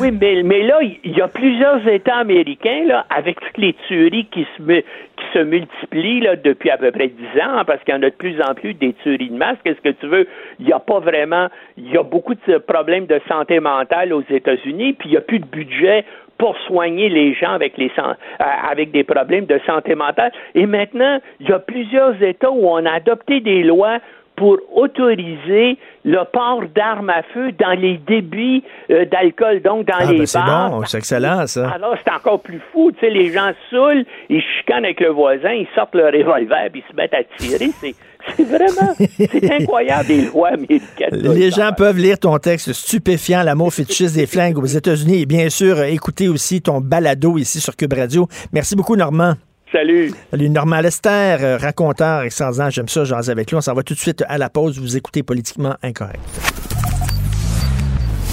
[0.00, 4.46] Oui, mais, mais là, il y a plusieurs États américains, avec toutes les tueries qui
[4.56, 8.10] se, qui se multiplient depuis à peu près dix ans, parce qu'il y en a
[8.10, 9.56] de plus en plus des tueries de masse.
[9.64, 10.26] Qu'est-ce que tu veux?
[10.58, 14.24] Il n'y a pas vraiment, il y a beaucoup de problèmes de santé mentale aux
[14.28, 16.04] États-Unis, puis il n'y a plus de budget
[16.38, 20.32] pour soigner les gens avec, les, euh, avec des problèmes de santé mentale.
[20.54, 23.98] Et maintenant, il y a plusieurs États où on a adopté des lois
[24.36, 30.12] pour autoriser le port d'armes à feu dans les débits euh, d'alcool, donc dans ah,
[30.12, 31.70] les ben c'est Bon, c'est excellent, ça.
[31.70, 32.92] Alors, c'est encore plus fou.
[32.92, 36.84] Tu sais, les gens saoulent, ils chicanent avec le voisin, ils sortent le revolver, puis
[36.86, 37.70] ils se mettent à tirer.
[37.80, 37.94] C'est,
[38.36, 41.10] c'est vraiment, c'est incroyable, les lois américaines.
[41.12, 45.48] Les gens peuvent lire ton texte stupéfiant, l'amour fétichiste des flingues aux États-Unis, et bien
[45.48, 48.28] sûr, écouter aussi ton balado ici sur Cube Radio.
[48.52, 49.34] Merci beaucoup, Normand.
[49.76, 50.10] Salut.
[50.30, 52.70] Salut, Normand Lester, euh, raconteur extraordinaire.
[52.70, 53.58] J'aime ça, j'en avec lui.
[53.58, 54.80] On s'en va tout de suite à la pause.
[54.80, 56.18] Vous écoutez Politiquement Incorrect.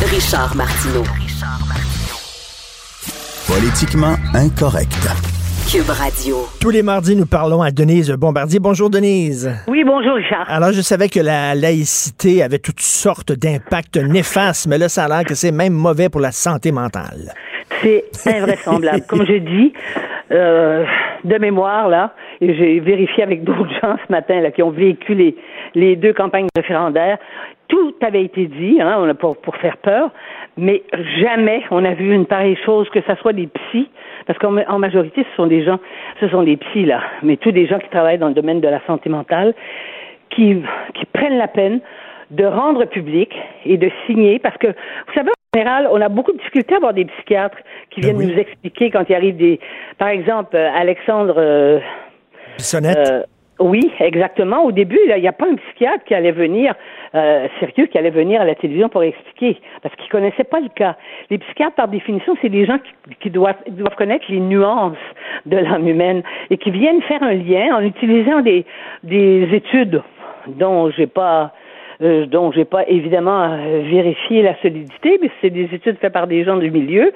[0.10, 1.03] Richard Martineau.
[3.45, 5.10] Politiquement Incorrect.
[5.69, 6.47] Cube Radio.
[6.62, 8.60] Tous les mardis, nous parlons à Denise Bombardier.
[8.62, 9.53] Bonjour, Denise.
[9.67, 10.45] Oui, bonjour, Richard.
[10.47, 15.08] Alors, je savais que la laïcité avait toutes sortes d'impacts néfastes, mais là, ça a
[15.10, 17.34] l'air que c'est même mauvais pour la santé mentale.
[17.82, 19.01] C'est invraisemblable.
[19.08, 19.73] Comme je dis,
[20.32, 20.86] euh,
[21.24, 25.16] de mémoire, là, et j'ai vérifié avec d'autres gens ce matin là, qui ont vécu
[25.76, 27.18] les, deux campagnes référendaires,
[27.68, 30.12] tout avait été dit, hein, pour, pour faire peur,
[30.58, 30.84] mais
[31.20, 33.90] jamais on a vu une pareille chose, que ce soit des psys,
[34.28, 35.80] parce qu'en majorité, ce sont des gens,
[36.20, 38.68] ce sont des psys, là, mais tous des gens qui travaillent dans le domaine de
[38.68, 39.54] la santé mentale,
[40.30, 40.62] qui,
[40.94, 41.80] qui prennent la peine
[42.32, 43.32] de rendre public
[43.66, 46.94] et de signer, parce que, vous savez, général, on a beaucoup de difficultés à avoir
[46.94, 47.58] des psychiatres
[47.89, 49.60] qui ben viennent nous expliquer quand il arrive des...
[49.98, 51.36] Par exemple, euh, Alexandre...
[51.38, 51.80] Euh,
[52.74, 53.24] euh,
[53.60, 54.63] oui, exactement.
[54.63, 56.74] Au début, il n'y a pas un psychiatre qui allait venir,
[57.13, 60.60] euh, sérieux, qui allait venir à la télévision pour expliquer, parce qu'il ne connaissait pas
[60.60, 60.96] le cas.
[61.30, 62.80] Les psychiatres, par définition, c'est des gens
[63.22, 64.98] qui, doivent, doivent, connaître les nuances
[65.46, 68.66] de l'âme humaine et qui viennent faire un lien en utilisant des,
[69.04, 70.02] des études
[70.48, 71.54] dont j'ai pas
[72.04, 76.28] euh, dont j'ai pas évidemment euh, vérifié la solidité, mais c'est des études faites par
[76.28, 77.13] des gens du milieu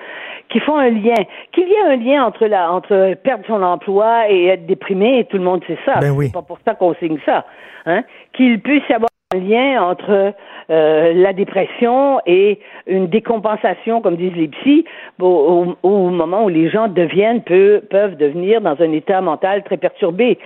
[0.50, 1.15] qui font un lien.
[1.52, 5.38] Qu'il y ait un lien entre la entre perdre son emploi et être déprimé, tout
[5.38, 6.00] le monde sait ça.
[6.00, 6.28] Ben oui.
[6.28, 7.45] C'est pas pour ça qu'on signe ça.
[7.86, 8.04] Hein?
[8.34, 10.34] Qu'il puisse y avoir un lien entre
[10.69, 14.86] euh, la dépression et une décompensation, comme disent les psys,
[15.19, 19.76] au, au, moment où les gens deviennent peu, peuvent devenir dans un état mental très
[19.76, 20.38] perturbé.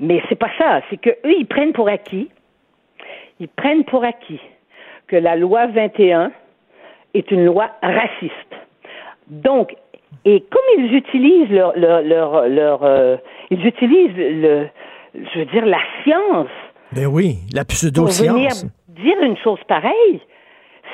[0.00, 0.80] Mais c'est pas ça.
[0.90, 2.28] C'est que eux, ils prennent pour acquis
[3.40, 4.40] ils prennent pour acquis
[5.06, 6.32] que la loi 21
[7.14, 8.54] est une loi raciste.
[9.28, 9.74] Donc,
[10.24, 13.16] et comme ils utilisent leur, leur, leur, leur euh,
[13.50, 14.66] ils utilisent le,
[15.14, 16.48] je veux dire, la science.
[16.92, 18.28] Ben oui, la pseudo-science.
[18.28, 18.50] Pour venir
[18.88, 20.20] dire une chose pareille,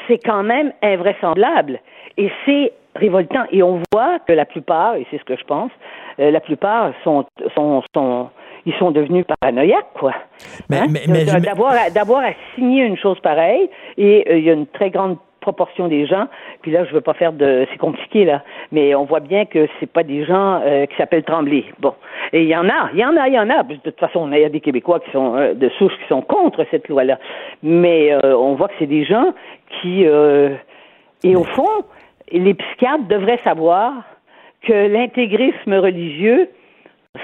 [0.08, 1.80] c'est quand même invraisemblable.
[2.16, 3.44] Et c'est révoltant.
[3.52, 5.70] Et on voit que la plupart, et c'est ce que je pense,
[6.18, 7.24] euh, la plupart sont,
[7.54, 8.30] sont, sont
[8.66, 10.12] ils sont devenus paranoïaques, quoi.
[10.12, 10.86] Hein?
[10.90, 14.50] mais, mais- mais- D'avoir à- d'avoir à signer une chose pareille, et euh, il y
[14.50, 16.26] a une très grande proportion des gens,
[16.60, 17.66] puis là, je veux pas faire de...
[17.72, 18.42] C'est compliqué, là,
[18.72, 21.64] mais on voit bien que c'est pas des gens euh, qui s'appellent Tremblay.
[21.78, 21.94] Bon.
[22.34, 23.62] Et il y en a, il y en a, il y en a.
[23.62, 26.20] De toute façon, il y a des Québécois qui sont euh, de souche qui sont
[26.20, 27.18] contre cette loi-là.
[27.62, 29.32] Mais euh, on voit que c'est des gens
[29.80, 30.04] qui...
[30.06, 30.50] euh,
[31.24, 31.68] et au fond,
[32.30, 33.94] les psychiatres devraient savoir
[34.62, 36.50] que l'intégrisme religieux,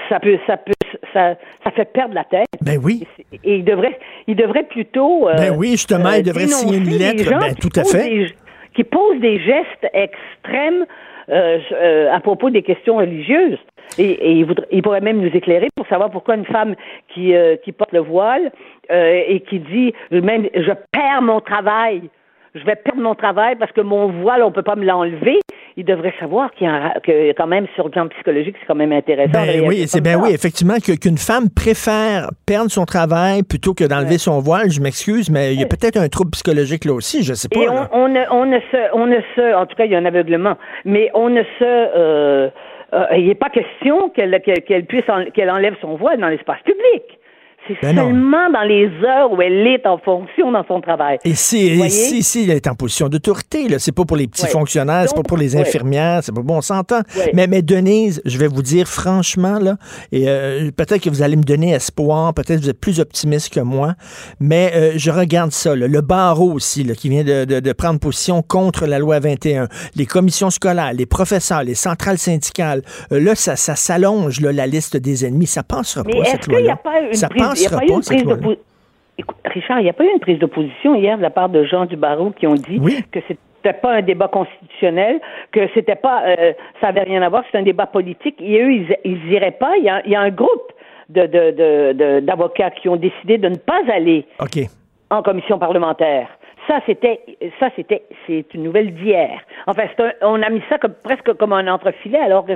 [0.09, 0.73] ça peut, ça peut,
[1.13, 2.47] ça, ça fait perdre la tête.
[2.61, 3.05] ben oui.
[3.43, 5.27] Et il devrait, il devrait plutôt.
[5.27, 7.29] euh, Ben oui, justement, il devrait signer une lettre.
[7.39, 8.09] Ben, tout à fait.
[8.09, 8.27] des-
[8.75, 10.85] qui posent des gestes extrêmes
[11.29, 13.57] euh, euh, à propos des questions religieuses.
[13.97, 16.75] Et, et il, voudrait- il pourrait même nous éclairer pour savoir pourquoi une femme
[17.13, 18.51] qui, qui porte le voile
[18.89, 22.01] et qui dit même je perds mon travail,
[22.57, 25.39] je vais perdre mon travail parce que mon voile, on peut pas me l'enlever.
[25.79, 28.75] Il devrait savoir qu'il y a que quand même sur le plan psychologique, c'est quand
[28.75, 29.31] même intéressant.
[29.45, 30.23] Ben oui, c'est ben ça.
[30.23, 34.69] oui, effectivement, qu'une femme préfère perdre son travail plutôt que d'enlever son voile.
[34.71, 37.59] Je m'excuse, mais il y a peut-être un trouble psychologique là aussi, je sais pas.
[37.59, 39.95] Et on, on, ne, on ne se, on ne se, en tout cas, il y
[39.95, 42.49] a un aveuglement, mais on ne se, euh,
[42.93, 44.41] euh, il n'est pas question qu'elle
[44.87, 47.03] puisse, en- qu'elle enlève son voile dans l'espace public.
[47.67, 48.03] C'est Ben non.
[48.09, 51.17] seulement dans les heures où elle est en fonction dans son travail.
[51.25, 54.27] Et si, et si, si elle est en position d'autorité, là, c'est pas pour les
[54.27, 54.49] petits Ouais.
[54.49, 55.61] fonctionnaires, c'est pas pour les ouais.
[55.61, 57.01] infirmières, c'est pas bon, on s'entend.
[57.17, 57.31] Ouais.
[57.33, 59.75] Mais, mais Denise, je vais vous dire franchement, là,
[60.11, 63.53] et euh, peut-être que vous allez me donner espoir, peut-être que vous êtes plus optimiste
[63.53, 63.93] que moi,
[64.39, 67.73] mais euh, je regarde ça, là, le barreau aussi, là, qui vient de, de- de
[67.73, 73.19] prendre position contre la loi 21, les commissions scolaires, les professeurs, les centrales syndicales, euh,
[73.19, 76.73] là, ça, ça s'allonge, là, la liste des ennemis, ça passera Mais pas, cette loi-là.
[76.73, 78.57] a pas une Ça prise, il pas eu prise de
[79.19, 81.63] Écoute, Richard, il n'y a pas eu une prise d'opposition hier de la part de
[81.63, 83.03] Jean Dubarreau qui ont dit Oui.
[83.11, 85.19] que c'était pas un débat constitutionnel,
[85.51, 88.35] que c'était pas, euh, ça avait rien à voir, c'est un débat politique.
[88.39, 89.75] Et eux, ils, ils iraient pas.
[89.77, 90.71] Il y a, il y a un groupe
[91.09, 94.25] de, de, de, de- d'avocats qui ont décidé de ne pas aller
[95.09, 96.27] en commission parlementaire.
[96.67, 97.21] Ça, c'était,
[97.59, 99.39] ça, c'était, c'est une nouvelle d'hier.
[99.67, 102.53] Enfin, un- on a mis ça comme, presque comme un entrefilet, alors que.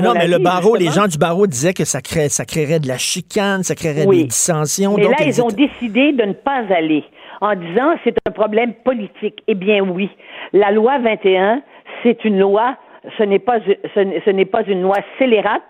[0.00, 2.88] Non, mais le barreau, les gens du barreau disaient que ça, crée, ça créerait de
[2.88, 4.18] la chicane, ça créerait Oui.
[4.22, 4.94] des dissensions.
[4.96, 7.04] Mais donc là, ils ont décidé de ne pas aller
[7.42, 9.42] en disant c'est un problème politique.
[9.46, 10.08] Eh bien oui,
[10.54, 11.62] la loi 21,
[12.02, 12.76] c'est une loi,
[13.18, 13.58] ce n'est pas,
[13.94, 15.62] ce n'est- ce n'est pas une loi scélérate,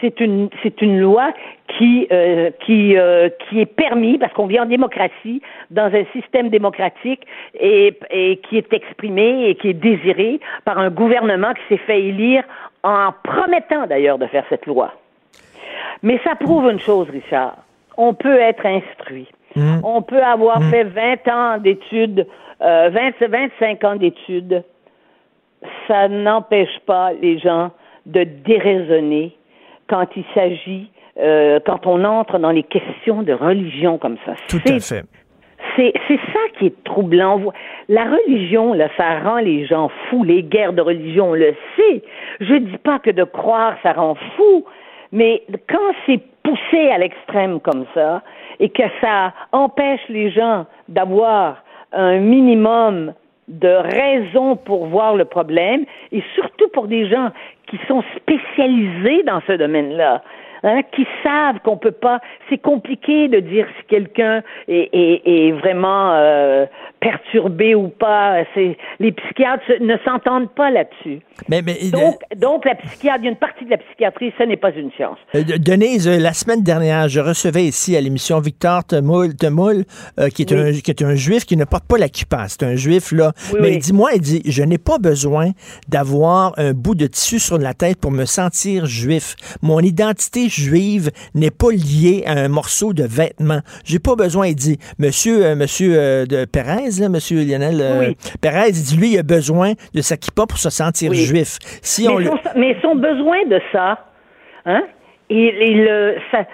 [0.00, 1.32] c'est une, c'est une loi
[1.76, 6.48] qui, euh, qui, euh, qui est permis parce qu'on vit en démocratie, dans un système
[6.48, 7.26] démocratique
[7.58, 12.00] et, et qui est exprimé et qui est désiré par un gouvernement qui s'est fait
[12.00, 12.44] élire
[12.82, 14.92] en promettant d'ailleurs de faire cette loi.
[16.02, 17.56] Mais ça prouve une chose, Richard.
[17.96, 19.28] On peut être instruit.
[19.82, 22.26] On peut avoir fait 20 ans d'études,
[22.60, 24.62] euh, 20, 25 ans d'études.
[25.88, 27.70] Ça n'empêche pas les gens
[28.04, 29.34] de déraisonner
[29.88, 34.34] quand il s'agit, euh, quand on entre dans les questions de religion comme ça.
[34.48, 35.04] Tout à fait.
[35.76, 37.40] c'est, c'est ça qui est troublant.
[37.88, 40.24] La religion, là, ça rend les gens fous.
[40.24, 42.02] Les guerres de religion, on le sait.
[42.40, 44.64] Je dis pas que de croire, ça rend fou.
[45.12, 48.22] Mais quand c'est poussé à l'extrême comme ça,
[48.60, 53.12] et que ça empêche les gens d'avoir un minimum
[53.48, 57.30] de raison pour voir le problème, et surtout pour des gens
[57.68, 60.22] qui sont spécialisés dans ce domaine-là,
[60.62, 62.20] hein, qui savent qu'on peut pas.
[62.48, 66.66] C'est compliqué de dire si quelqu'un est, est- est vraiment euh,
[67.10, 68.42] perturbé ou pas.
[68.54, 71.20] C'est les psychiatres ne s'entendent pas là-dessus.
[71.48, 74.42] Mais, mais, Donc, donc la psychiatre, il y a une partie de la psychiatrie, ce
[74.44, 75.18] n'est pas une science.
[75.34, 79.84] euh, euh, Denise, euh, la semaine dernière, je recevais ici à l'émission Victor Temoul, Temoul,
[80.18, 80.60] euh, qui, est Oui.
[80.60, 82.46] un, qui est un juif qui ne porte pas la kippa.
[82.48, 83.32] C'est un juif, là.
[83.52, 83.78] Oui, mais oui.
[83.78, 85.50] dis-moi, il dit, je n'ai pas besoin
[85.88, 89.36] d'avoir un bout de tissu sur la tête pour me sentir juif.
[89.62, 93.60] Mon identité juive n'est pas liée à un morceau de vêtement.
[93.84, 98.00] J'ai pas besoin, il dit, monsieur, euh, monsieur euh, de Perez, là, monsieur Lionel euh,
[98.00, 98.16] Oui.
[98.40, 101.18] Perez, il dit, lui, il a besoin de sa kippa pour se sentir Oui.
[101.18, 101.58] juif.
[101.82, 102.30] Si on mais, le...
[102.30, 104.06] son, mais son besoin de ça,
[104.64, 104.82] hein,
[105.28, 106.44] il, il, euh, ça,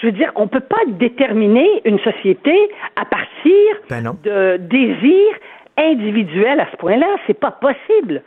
[0.00, 2.54] je veux dire, on peut pas déterminer une société
[2.96, 5.36] à partir Ben de désirs
[5.76, 7.06] individuels à ce point-là.
[7.26, 8.22] C'est pas possible.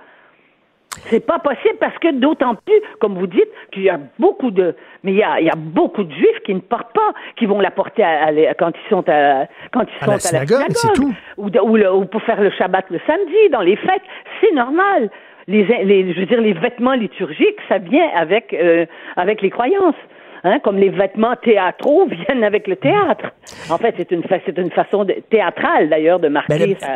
[1.09, 4.75] C'est pas possible parce que d'autant plus, comme vous dites, qu'il y a beaucoup de,
[5.03, 7.45] mais il y a, il y a beaucoup de juifs qui ne portent pas, qui
[7.45, 10.19] vont la porter à, à- quand ils sont à, quand ils À sont la à
[10.19, 11.13] synagogue, la synagogue, tout.
[11.37, 14.01] ou, de- ou le- ou pour faire le Shabbat le samedi dans les fêtes,
[14.41, 15.09] c'est normal.
[15.47, 18.85] Les, les, je veux dire, les vêtements liturgiques, ça vient avec euh,
[19.15, 19.95] avec les croyances.
[20.43, 23.25] Hein, comme les vêtements théâtraux viennent avec le théâtre.
[23.69, 26.57] En fait, c'est une, c'est une façon de, théâtrale d'ailleurs de marquer.
[26.57, 26.87] Ben, sa,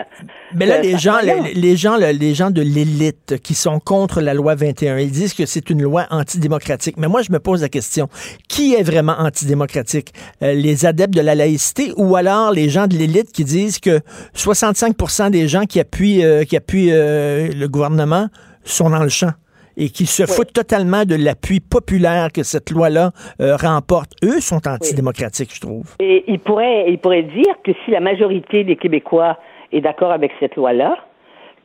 [0.66, 4.34] là, sa- les gens, les, les gens, les gens de l'élite qui sont contre la
[4.34, 6.98] loi 21, ils disent que c'est une loi antidémocratique.
[6.98, 8.08] Mais moi, je me pose la question
[8.48, 10.12] qui est vraiment antidémocratique?
[10.42, 14.00] Euh, Les adeptes de la laïcité ou alors les gens de l'élite qui disent que
[14.36, 18.28] 65% des gens qui appuient, euh, qui appuient euh, le gouvernement
[18.64, 19.32] sont dans le champ?
[19.78, 23.12] Et qui se foutent totalement de l'appui populaire que cette loi-là
[23.42, 24.12] euh, remporte.
[24.24, 25.96] Eux sont antidémocratiques, je trouve.
[26.00, 29.38] Et il pourrait, il pourrait dire que si la majorité des Québécois
[29.72, 30.98] est d'accord avec cette loi-là,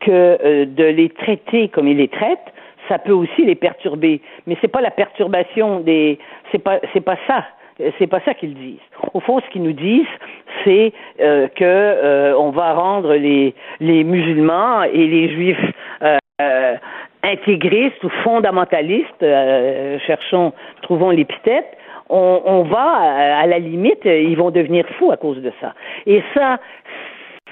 [0.00, 2.38] que euh, de les traiter comme ils les traitent,
[2.88, 4.20] ça peut aussi les perturber.
[4.46, 6.18] Mais c'est pas la perturbation des,
[6.50, 7.44] c'est pas, c'est pas ça.
[7.98, 8.86] C'est pas ça qu'ils disent.
[9.14, 10.04] Au fond, ce qu'ils nous disent,
[10.64, 16.76] c'est euh, que euh, on va rendre les les musulmans et les juifs euh,
[17.24, 20.52] euh, intégristes ou fondamentalistes, euh, cherchons,
[20.82, 21.66] trouvons l'épithète,
[22.08, 25.52] on, on va, à, à la limite, euh, ils vont devenir fous à cause de
[25.60, 25.74] ça.
[26.06, 26.58] Et ça,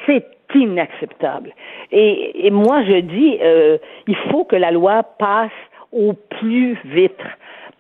[0.07, 1.53] c'est inacceptable.
[1.93, 5.51] Et, et moi, je dis, euh, il faut que la loi passe
[5.93, 7.21] au plus vite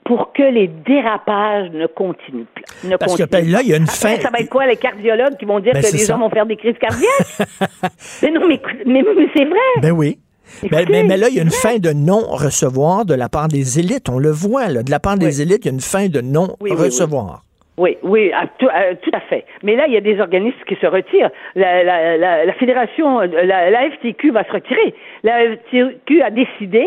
[0.05, 2.65] pour que les dérapages ne continuent plus.
[2.89, 4.23] Ne Parce que continuent ben, là, il y a une Après, fin.
[4.23, 6.15] ça va être quoi, les cardiologues qui vont dire Ben, que les ça.
[6.15, 7.49] gens vont faire des crises cardiaques?
[8.23, 9.05] mais non, mais, mais
[9.37, 9.59] c'est vrai.
[9.83, 10.19] Ben oui.
[10.71, 14.09] Mais, mais là, il y a une fin de non-recevoir de la part des élites.
[14.09, 14.83] On le voit, là.
[14.83, 17.43] De la part des élites, il y a une fin de Oui, oui, non-recevoir.
[17.79, 19.45] Oui, oui, à tout, à- tout à fait.
[19.63, 21.31] Mais là, il y a des organismes qui se retirent.
[21.55, 24.95] La, la, la, la fédération, la, FTQ va se retirer.
[25.23, 26.85] La FTQ a décidé,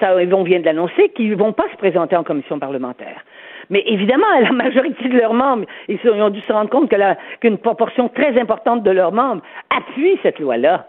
[0.00, 3.24] ça, on vient de l'annoncer, qu'ils ne vont pas se présenter en commission parlementaire.
[3.70, 6.92] Mais évidemment, la majorité de leurs membres, ils, ont dû se rendre compte
[7.40, 10.88] qu'une proportion très importante de leurs membres appuie cette loi-là.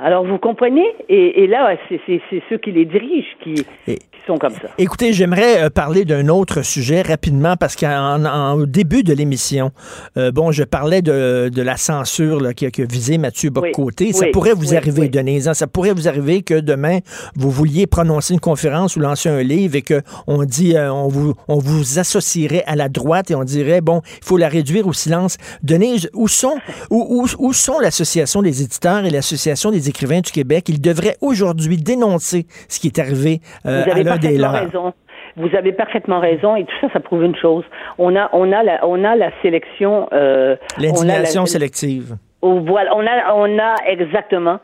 [0.00, 0.84] Alors, vous comprenez?
[1.08, 3.54] Et, et là, c'est ceux qui les dirigent qui,
[3.88, 4.68] Et- qui sont comme ça.
[4.78, 9.72] Écoutez, j'aimerais euh, parler d'un autre sujet rapidement parce qu'en en- au début de l'émission,
[10.16, 13.50] euh, bon, je parlais de, de la censure là, qui, a, qui a visé Mathieu
[13.50, 14.12] Boccoté.
[14.12, 15.10] ça oui, pourrait vous oui, arriver,
[15.46, 16.98] hein, ça pourrait vous arriver que demain,
[17.34, 21.08] vous vouliez prononcer une conférence ou lancer un livre et que on dit, euh, on,
[21.08, 24.86] vous, on vous associerait à la droite et on dirait, bon, il faut la réduire
[24.86, 25.38] au silence.
[25.64, 26.56] Denise, où sont,
[26.90, 30.64] où, où, où sont l'Association des éditeurs et l'Association des écrivains du Québec?
[30.68, 34.52] Ils devraient aujourd'hui dénoncer ce qui est arrivé euh, Vous à avez l'un des parfaitement
[34.52, 34.62] leurs.
[34.64, 34.92] raison.
[35.36, 37.64] Vous avez parfaitement raison et tout ça, ça prouve une chose.
[37.98, 40.08] On a, on a la, on a la sélection.
[40.12, 42.16] Euh, L'indignation sélective.
[42.42, 44.58] Oh, Voilà, on a, on a exactement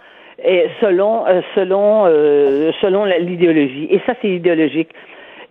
[0.44, 3.86] et selon, euh, selon, euh, selon l'idéologie.
[3.90, 4.90] Et ça, c'est idéologique.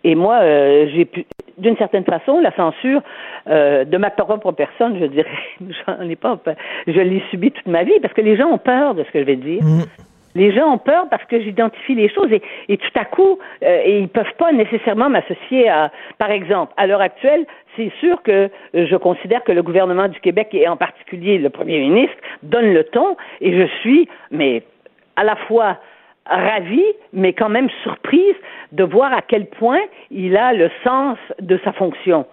[0.03, 1.25] Et moi, euh, j'ai pu,
[1.57, 3.01] d'une certaine façon, la censure
[3.47, 5.29] euh, de ma propre personne, je dirais,
[5.59, 6.55] j'en ai pas, peur.
[6.87, 9.19] je l'ai subi toute ma vie parce que les gens ont peur de ce que
[9.19, 9.63] je vais dire.
[9.63, 9.83] Mm.
[10.35, 13.81] Les gens ont peur parce que j'identifie les choses et, et tout à coup, euh,
[13.85, 17.45] et ils peuvent pas nécessairement m'associer à, par exemple, à l'heure actuelle,
[17.75, 21.49] c'est sûr que euh, je considère que le gouvernement du Québec et en particulier le
[21.49, 24.63] premier ministre donne le ton et je suis, mais
[25.15, 25.77] à la fois
[26.25, 28.35] ravie, mais quand même surprise
[28.71, 32.25] de voir à quel point il a le sens de sa fonction.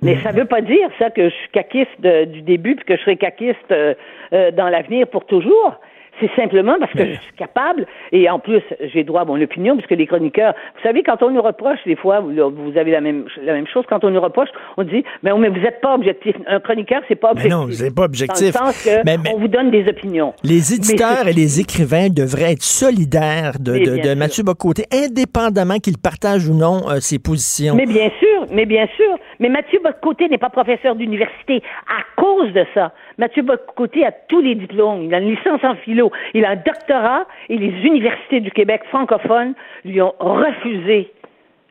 [0.00, 2.84] Mais ça ne veut pas dire ça que je suis caquiste de- du début puis
[2.84, 3.94] que je serai caquiste euh,
[4.32, 5.74] euh, dans l'avenir pour toujours.
[6.20, 8.62] C'est simplement parce que je suis capable, et en plus,
[8.92, 11.96] j'ai droit à mon opinion, puisque les chroniqueurs, vous savez, quand on nous reproche, des
[11.96, 12.32] fois, vous,
[12.76, 15.60] avez la même, la même chose, quand on nous reproche, on dit, mais, mais vous
[15.60, 16.34] n'êtes pas objectif.
[16.46, 17.52] Un chroniqueur, c'est pas Mais objectif.
[17.58, 18.52] non, vous n'êtes pas objectif.
[18.54, 20.34] Dans le sens que Mais- mais- on vous donne des opinions.
[20.42, 24.14] Les éditeurs et les écrivains devraient être solidaires de, de.
[24.14, 27.74] Mathieu Bocoté, indépendamment qu'il partage ou non euh, ses positions.
[27.74, 29.18] Mais bien sûr, mais bien sûr.
[29.40, 32.92] Mais Mathieu Bocoté n'est pas professeur d'université à cause de ça.
[33.18, 35.04] Mathieu Bocoté a tous les diplômes.
[35.04, 36.10] Il a une licence en philo.
[36.34, 41.10] Il a un doctorat et les universités du Québec francophones lui ont refusé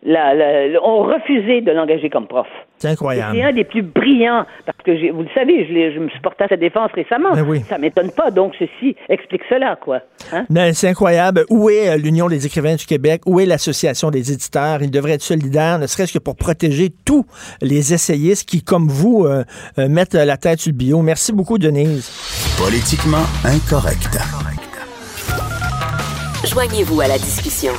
[0.07, 2.47] la, la- ont refusé de l'engager comme prof.
[2.77, 3.35] C'est incroyable.
[3.35, 6.47] C'est un des plus brillants, parce que vous le savez, je, me suis porté à
[6.47, 7.33] sa défense récemment.
[7.33, 7.61] Ben oui.
[7.67, 9.99] Ça m'étonne pas, donc ceci explique cela, quoi.
[10.31, 10.45] Hein?
[10.49, 11.45] Non, C'est incroyable.
[11.49, 13.21] Où est euh, l'Union des écrivains du Québec?
[13.25, 14.81] Où est l'Association des éditeurs?
[14.81, 17.25] Ils devraient être solidaires, ne serait-ce que pour protéger tous
[17.61, 19.43] les essayistes qui, comme vous, euh,
[19.77, 21.01] euh, mettent la tête sur le bio.
[21.01, 22.09] Merci beaucoup, Denise.
[22.57, 24.17] Politiquement incorrect.
[26.45, 27.73] Joignez-vous à la discussion.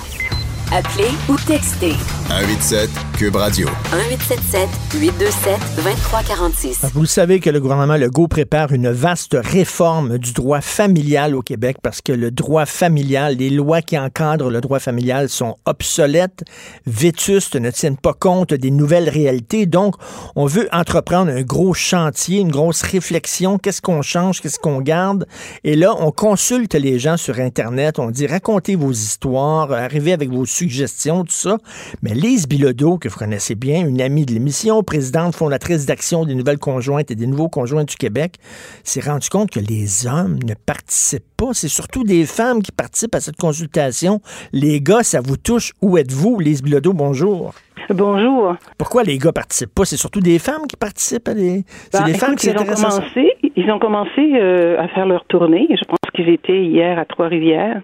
[0.70, 1.94] Appelez ou textez
[2.28, 3.68] 187 Cube Radio.
[3.90, 4.68] 1877
[5.00, 6.80] 827 2346.
[6.92, 11.40] Vous le savez que le gouvernement Legault prépare une vaste réforme du droit familial au
[11.40, 16.44] Québec parce que le droit familial, les lois qui encadrent le droit familial sont obsolètes,
[16.86, 19.64] vétustes, ne tiennent pas compte des nouvelles réalités.
[19.64, 19.94] Donc,
[20.36, 23.56] on veut entreprendre un gros chantier, une grosse réflexion.
[23.56, 24.42] Qu'est-ce qu'on change?
[24.42, 25.26] Qu'est-ce qu'on garde?
[25.64, 27.98] Et là, on consulte les gens sur Internet.
[27.98, 31.59] On dit racontez vos histoires, arrivez avec vos suggestions, tout ça.
[32.02, 36.34] Mais Lise Bilodeau, que vous connaissez bien, une amie de l'émission, présidente fondatrice d'Action des
[36.34, 38.36] nouvelles conjointes et des nouveaux conjoints du Québec,
[38.84, 41.50] s'est rendue compte que les hommes ne participent pas.
[41.52, 44.20] C'est surtout des femmes qui participent à cette consultation.
[44.52, 45.72] Les gars, ça vous touche.
[45.80, 46.40] Où êtes-vous?
[46.40, 47.54] Lise Bilodeau, bonjour.
[47.91, 48.57] Bonjour.
[48.79, 49.85] Pourquoi les gars participent pas?
[49.85, 51.62] C'est surtout des femmes qui participent à des.
[51.91, 55.07] C'est Ben, des femmes écoute, qui ils ont commencé, ils ont commencé euh, à faire
[55.07, 55.66] leur tournée.
[55.70, 57.81] Je pense qu'ils étaient hier à Trois-Rivières.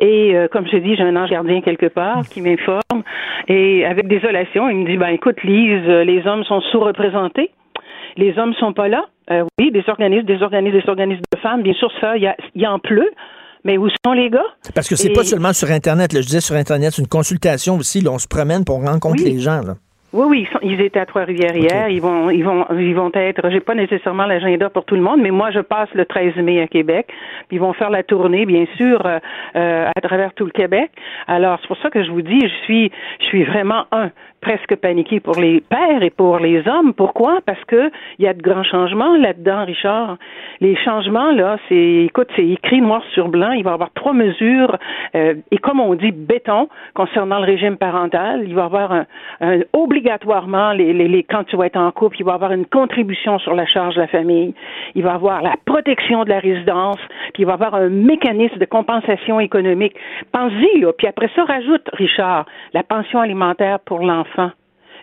[0.00, 3.02] Et euh, comme je dis, j'ai un ange gardien quelque part qui m'informe.
[3.48, 7.50] Et avec désolation, il me dit ben écoute, Lise, euh, les hommes sont sous-représentés.
[8.16, 9.04] Les hommes sont pas là.
[9.30, 11.62] Euh, oui, des organismes, des organismes, des organismes de femmes.
[11.62, 13.10] Bien sûr, ça, il y, a- y en pleut.
[13.64, 14.40] Mais où sont les gars?
[14.74, 16.12] Parce que c'est Et- pas seulement sur Internet.
[16.12, 16.20] là.
[16.20, 18.00] je disais sur Internet, c'est une consultation aussi.
[18.00, 19.32] là, on se promène pour rencontrer Oui.
[19.32, 19.60] les gens.
[19.62, 19.74] Là.
[20.14, 21.88] Oui, oui, ils, sont- ils étaient à Trois-Rivières hier.
[21.90, 23.50] Ils vont, ils vont, ils vont être.
[23.50, 26.62] J'ai pas nécessairement l'agenda pour tout le monde, mais moi, je passe le 13 mai
[26.62, 27.06] à Québec.
[27.48, 29.18] Puis ils vont faire la tournée, bien sûr, euh,
[29.56, 30.90] euh, à travers tout le Québec.
[31.26, 32.90] Alors, c'est pour ça que je vous dis, je suis,
[33.20, 34.10] je suis vraiment un
[34.40, 36.94] presque paniqué pour les pères et pour les hommes.
[36.94, 37.40] Pourquoi?
[37.44, 40.16] Parce que il y a de grands changements là-dedans, Richard.
[40.60, 43.52] Les changements là, c'est, écoute, c'est écrit noir sur blanc.
[43.52, 44.76] Il va y avoir trois mesures
[45.14, 48.42] euh, et comme on dit béton concernant le régime parental.
[48.46, 49.06] Il va y avoir un,
[49.40, 52.52] un- obligatoirement les, les, les- quand tu vas être en couple, il va y avoir
[52.52, 54.54] une contribution sur la charge de la famille.
[54.94, 56.98] Il va y avoir la protection de la résidence.
[57.34, 59.94] Puis il va y avoir un mécanisme de compensation économique.
[60.32, 60.92] Pense-y là.
[60.96, 64.27] Puis après ça, rajoute Richard la pension alimentaire pour l'enfant.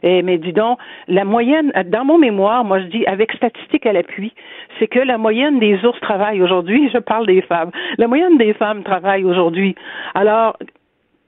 [0.04, 3.94] Eh, mais dis donc, la moyenne, dans mon mémoire, moi je dis, avec statistiques à
[3.94, 4.34] l'appui,
[4.78, 8.54] c'est que la moyenne des ours travaillent aujourd'hui, je parle des femmes, la moyenne des
[8.54, 9.76] femmes travaillent aujourd'hui.
[10.14, 10.58] Alors,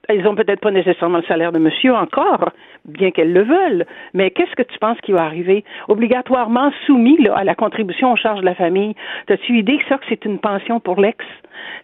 [0.08, 2.52] elles ont peut-être pas nécessairement le salaire de monsieur encore,
[2.86, 3.86] bien qu'elles le veulent.
[4.14, 5.64] Mais qu'est-ce que tu penses qui va arriver?
[5.88, 8.96] Obligatoirement soumis là, à la contribution aux charges de la famille.
[9.30, 11.18] As-tu idée que ça, que c'est une pension pour l'ex?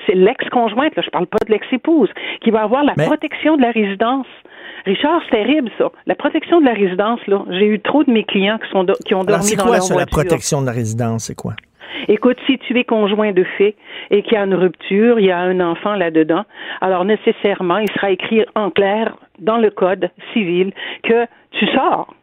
[0.07, 2.09] C'est l'ex-conjointe, là, je parle pas de l'ex-épouse,
[2.41, 4.27] qui va avoir la Mais- protection de la résidence.
[4.85, 5.89] Richard, c'est terrible, ça.
[6.07, 8.93] La protection de la résidence, là, j'ai eu trop de mes clients qui, sont do-
[9.05, 10.17] qui ont Alors, dormi c'est dans quoi leur sur la voiture.
[10.17, 11.25] protection de la résidence?
[11.25, 11.53] C'est quoi?
[12.07, 13.75] Écoute, si tu es conjoint de fait
[14.11, 16.43] et qu'il y a une rupture, il y a un enfant là-dedans,
[16.81, 20.73] alors nécessairement, il sera écrit en clair dans le code civil
[21.03, 22.13] que tu sors,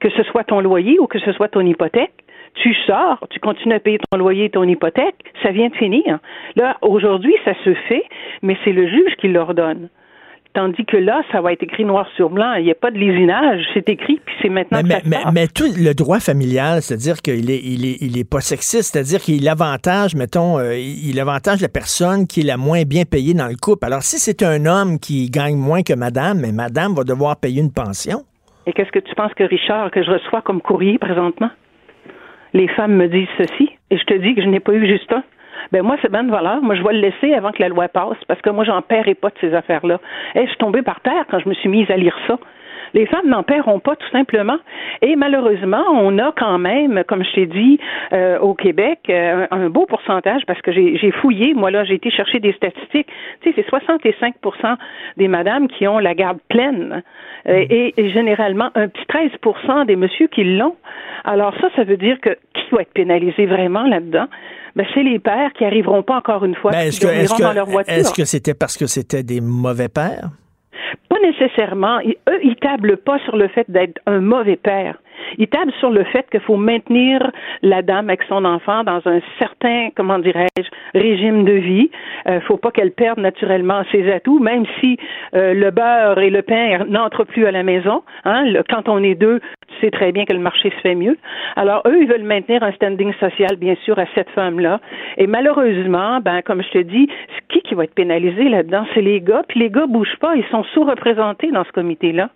[0.00, 2.12] que ce soit ton loyer ou que ce soit ton hypothèque.
[2.54, 6.18] Tu sors, tu continues à payer ton loyer et ton hypothèque, ça vient de finir.
[6.54, 8.04] Là, aujourd'hui, ça se fait,
[8.42, 9.90] mais c'est le juge qui l'ordonne.
[10.56, 12.54] Tandis que là, ça va être écrit noir sur blanc.
[12.54, 13.62] Il n'y a pas de lésinage.
[13.74, 15.34] C'est écrit, puis c'est maintenant Mais, que mais, ça se mais, passe.
[15.34, 19.20] mais tout le droit familial, c'est-à-dire qu'il est, il est, il est pas sexiste, c'est-à-dire
[19.20, 23.48] qu'il avantage, mettons, euh, il avantage la personne qui est la moins bien payée dans
[23.48, 23.84] le couple.
[23.84, 27.60] Alors, si c'est un homme qui gagne moins que madame, mais madame va devoir payer
[27.60, 28.20] une pension.
[28.64, 31.50] Et qu'est-ce que tu penses que Richard, que je reçois comme courrier présentement?
[32.54, 35.12] Les femmes me disent ceci, et je te dis que je n'ai pas eu juste
[35.12, 35.22] un.
[35.72, 36.62] Ben moi, c'est bien de valeur.
[36.62, 39.14] Moi, je vais le laisser avant que la loi passe, parce que moi, j'en paierai
[39.14, 40.00] pas de ces affaires-là.
[40.34, 42.38] Et je suis tombée par terre quand je me suis mise à lire ça.
[42.94, 44.56] Les femmes n'en paieront pas, tout simplement.
[45.02, 47.78] Et malheureusement, on a quand même, comme je t'ai dit,
[48.12, 51.94] euh, au Québec, euh, un beau pourcentage, parce que j'ai j'ai fouillé, moi là, j'ai
[51.94, 53.08] été chercher des statistiques.
[53.42, 54.76] Tu sais, c'est 65%
[55.16, 57.02] des madames qui ont la garde pleine.
[57.48, 60.76] Euh, et, et généralement, un petit 13% des messieurs qui l'ont.
[61.24, 64.26] Alors ça, ça veut dire que qui doit être pénalisé vraiment là-dedans?
[64.76, 67.48] Ben, c'est les pères qui arriveront pas encore une fois, Ben, est-ce que, est-ce dormiront
[67.48, 67.94] dans leur que, voiture.
[67.94, 70.28] est-ce que c'était parce que c'était des mauvais pères?
[71.08, 71.98] Pas nécessairement.
[72.00, 74.98] Ils- eux, ils tablent pas sur le fait d'être un mauvais père.
[75.38, 77.30] Ils tablent sur le fait qu'il faut maintenir
[77.62, 80.68] la dame avec son enfant dans un certain, comment dirais-je,
[80.98, 81.90] régime de vie.
[82.28, 84.96] Euh, faut pas qu'elle perde naturellement ses atouts, même si
[85.34, 88.02] euh, le beurre et le pain n'entrent plus à la maison.
[88.24, 91.16] Hein, quand on est deux, tu sais très bien que le marché se fait mieux.
[91.56, 94.80] Alors eux, ils veulent maintenir un standing social, bien sûr, à cette femme-là.
[95.16, 97.08] Et malheureusement, ben comme je te dis,
[97.48, 99.42] qui qui va être pénalisé là-dedans, c'est les gars.
[99.48, 102.30] Puis les gars bougent pas, ils sont sous-représentés dans ce comité-là.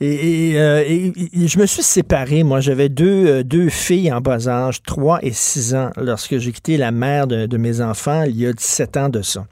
[0.00, 1.12] Et, et, euh, et-
[1.44, 2.42] et je me suis séparé.
[2.42, 6.52] Moi, j'avais deux, euh, deux filles en bas âge, 3 et 6 ans, lorsque j'ai
[6.52, 9.46] quitté la mère de, de mes enfants il y a 17 ans de ça.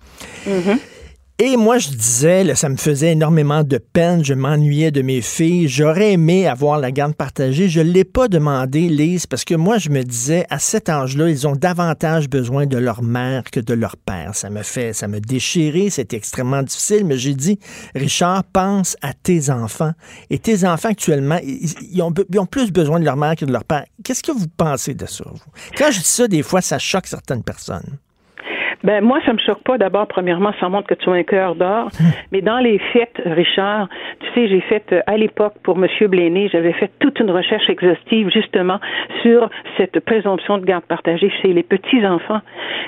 [1.45, 5.67] Et moi, je disais, ça me faisait énormément de peine, je m'ennuyais de mes filles,
[5.67, 7.69] j'aurais aimé avoir la garde partagée.
[7.69, 11.29] Je ne l'ai pas demandé, Lise, parce que moi, je me disais, à cet âge-là,
[11.29, 14.37] ils ont davantage besoin de leur mère que de leur père.
[14.37, 17.59] Ça me fait, ça me déchirait, c'était extrêmement difficile, mais j'ai dit,
[17.97, 19.95] Richard, pense à tes enfants.
[20.31, 23.53] Et tes enfants, actuellement, ils, ont, ils ont plus besoin de leur mère que de
[23.53, 23.85] leur père.
[24.05, 25.41] Qu'est-ce que vous pensez de ça, vous?
[25.77, 27.99] Quand je dis ça, des fois, ça choque certaines personnes.
[28.85, 29.79] Ben moi, ça me choque pas.
[29.79, 31.89] D'abord, premièrement, ça montre que tu as un cœur d'or.
[32.33, 33.89] Mais dans les faits, Richard,
[34.21, 37.69] tu sais, j'ai fait euh, à l'époque pour Monsieur Bléné, j'avais fait toute une recherche
[37.69, 38.79] exhaustive justement
[39.23, 42.41] sur cette présomption de garde partagée chez les petits enfants.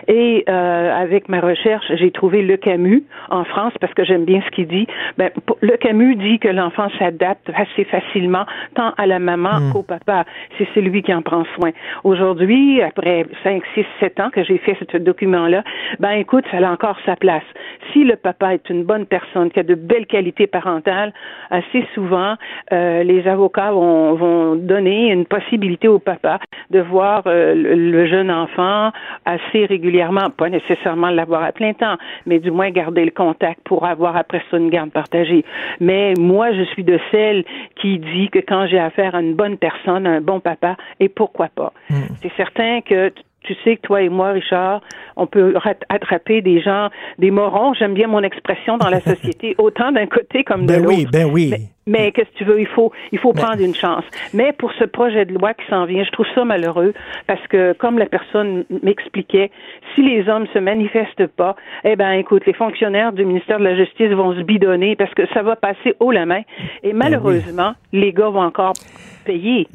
[0.08, 4.42] Et euh, avec ma recherche, j'ai trouvé le Camus en France parce que j'aime bien
[4.44, 4.86] ce qu'il dit.
[5.16, 5.30] Ben,
[5.60, 9.72] le Camus dit que l'enfant s'adapte assez facilement tant à la maman hmm.
[9.72, 10.24] qu'au papa.
[10.58, 11.70] C'est celui qui en prend soin.
[12.02, 15.62] Aujourd'hui, après 5, 6, 7 ans que j'ai fait ce document-là,
[15.98, 17.44] ben écoute, ça a encore sa place.
[17.92, 21.12] Si le papa est une bonne personne, qui a de belles qualités parentales,
[21.50, 22.34] assez souvent,
[22.72, 26.38] euh, les avocats vont, vont, donner une possibilité au papa
[26.70, 28.90] de voir euh, le, jeune enfant
[29.24, 33.84] assez régulièrement, pas nécessairement l'avoir à plein temps, mais du moins garder le contact pour
[33.86, 35.44] avoir après ça une garde partagée.
[35.80, 37.44] Mais moi, je suis de celle
[37.76, 41.48] qui dit que quand j'ai affaire à une bonne personne, un bon papa, et pourquoi
[41.54, 41.72] pas?
[41.90, 42.14] Hmm.
[42.22, 43.12] C'est certain que
[43.44, 44.80] tu sais que toi et moi, Richard,
[45.16, 45.54] on peut
[45.88, 46.88] attraper des gens,
[47.18, 50.82] des morons, j'aime bien mon expression dans la société, autant d'un côté comme de ben
[50.82, 50.96] l'autre.
[50.96, 51.54] Oui, ben oui.
[51.86, 54.04] Mais, qu'est-ce que tu veux, il faut, il faut prendre une chance.
[54.32, 56.94] Mais pour ce projet de loi qui s'en vient, je trouve ça malheureux
[57.26, 59.50] parce que, comme la personne m'expliquait,
[59.94, 63.76] si les hommes se manifestent pas, eh ben, écoute, les fonctionnaires du ministère de la
[63.76, 66.40] Justice vont se bidonner parce que ça va passer haut la main.
[66.82, 68.72] Et ben malheureusement, les gars vont encore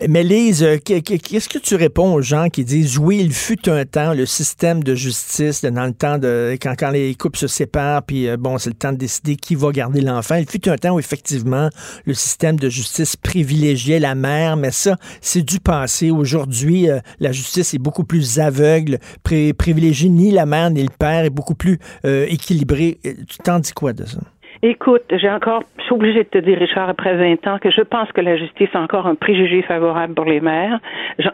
[0.07, 3.85] Mais Lise, euh, qu'est-ce que tu réponds aux gens qui disent oui, il fut un
[3.85, 8.03] temps, le système de justice, dans le temps de quand, quand les couples se séparent,
[8.03, 10.35] puis euh, bon, c'est le temps de décider qui va garder l'enfant.
[10.35, 11.69] Il fut un temps où effectivement
[12.05, 16.11] le système de justice privilégiait la mère, mais ça, c'est du passé.
[16.11, 21.25] Aujourd'hui, euh, la justice est beaucoup plus aveugle, privilégie ni la mère ni le père,
[21.25, 22.99] est beaucoup plus équilibré.
[23.03, 24.19] Tu t'en dis quoi de ça?
[24.61, 27.79] Écoute, j'ai encore, je suis obligée de te dire, Richard, après 20 ans, que je
[27.79, 30.79] pense que la justice a encore un préjugé favorable pour les mères.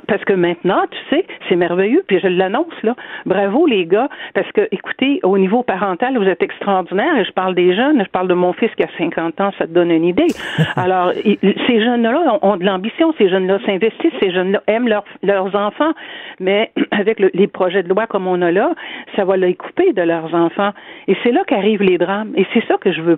[0.08, 2.96] Parce que maintenant, tu sais, c'est merveilleux, puis je l'annonce, là.
[3.26, 7.56] Bravo, les gars, parce que, écoutez, au niveau parental, vous êtes extraordinaires, et je parle
[7.56, 10.06] des jeunes, je parle de mon fils qui a 50 ans, ça te donne une
[10.06, 10.28] idée.
[10.76, 14.88] Alors, ces jeunes-là ont, de l'ambition, ces jeunes-là s'investissent, ces jeunes-là aiment
[15.24, 15.94] leurs enfants,
[16.40, 18.76] mais avec les projets de loi comme on a là,
[19.16, 20.74] ça va les couper de leurs enfants.
[21.08, 23.15] Et c'est là qu'arrivent les drames, et c'est ça que je veux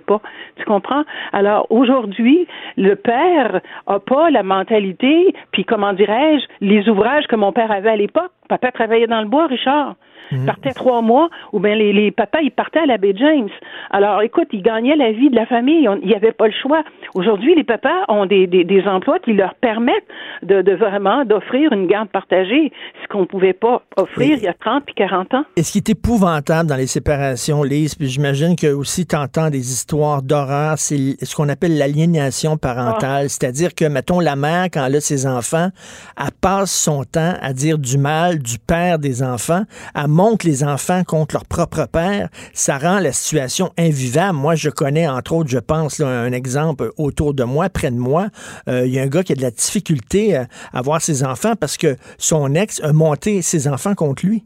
[0.56, 1.04] Tu comprends?
[1.32, 2.46] Alors aujourd'hui,
[2.76, 7.90] le père a pas la mentalité, puis comment dirais-je, les ouvrages que mon père avait
[7.90, 8.32] à l'époque.
[8.48, 9.94] Papa travaillait dans le bois, Richard.
[10.32, 10.46] Mhm.
[10.46, 13.48] partait trois mois, ou bien les, les papas, ils partaient à la baie James.
[13.90, 15.88] Alors, écoute, ils gagnaient la vie de la famille.
[16.02, 16.82] Il n'y avait pas le choix.
[17.14, 20.06] Aujourd'hui, les papas ont des, des, des, emplois qui leur permettent
[20.42, 24.48] de, de vraiment d'offrir une garde partagée, ce qu'on ne pouvait pas offrir il y
[24.48, 25.44] a 30 puis 40 ans.
[25.56, 29.50] Et ce qui est épouvantable dans les séparations, Lise, puis j'imagine que aussi tu entends
[29.50, 33.24] des histoires d'horreur, c'est ce qu'on appelle l'aliénation parentale.
[33.26, 33.28] Ah.
[33.28, 35.70] C'est-à-dire que, mettons, la mère, quand elle a ses enfants,
[36.18, 39.62] elle passe son temps à dire du mal du père des enfants,
[40.08, 44.38] à montre les enfants contre leur propre père, ça rend la situation invivable.
[44.38, 48.28] Moi, je connais, entre autres, je pense, un exemple autour de moi, près de moi,
[48.68, 51.24] euh, il y a un gars qui a de la difficulté à, à voir ses
[51.24, 54.44] enfants parce que son ex a monté ses enfants contre lui.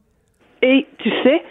[0.62, 1.42] Et tu sais,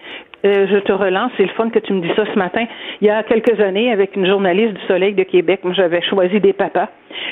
[0.44, 2.66] euh, je te relance, c'est le fun que tu me dis ça ce matin.
[3.02, 6.54] Il y a quelques années, avec une journaliste du Soleil de Québec, j'avais choisi des
[6.54, 6.90] papas.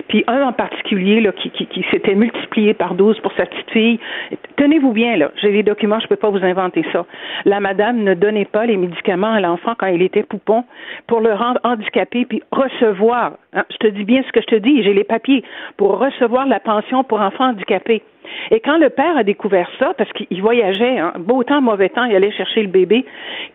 [0.07, 1.51] Puis un en particulier là, qui,
[1.91, 3.99] s'était multiplié par 12 pour sa petite fille.
[4.57, 7.05] Tenez-vous bien, là, j'ai les documents, je peux pas vous inventer ça.
[7.45, 10.63] La madame ne donnait pas les médicaments à l'enfant quand il était poupon
[11.07, 14.55] pour le rendre handicapé, puis recevoir, hein, je te dis bien ce que je te
[14.55, 15.43] dis, j'ai les papiers,
[15.77, 18.03] pour recevoir la pension pour enfants handicapés.
[18.51, 22.05] Et quand le père a découvert ça, parce qu'il voyageait, hein, beau temps, mauvais temps,
[22.05, 23.05] il allait chercher le bébé.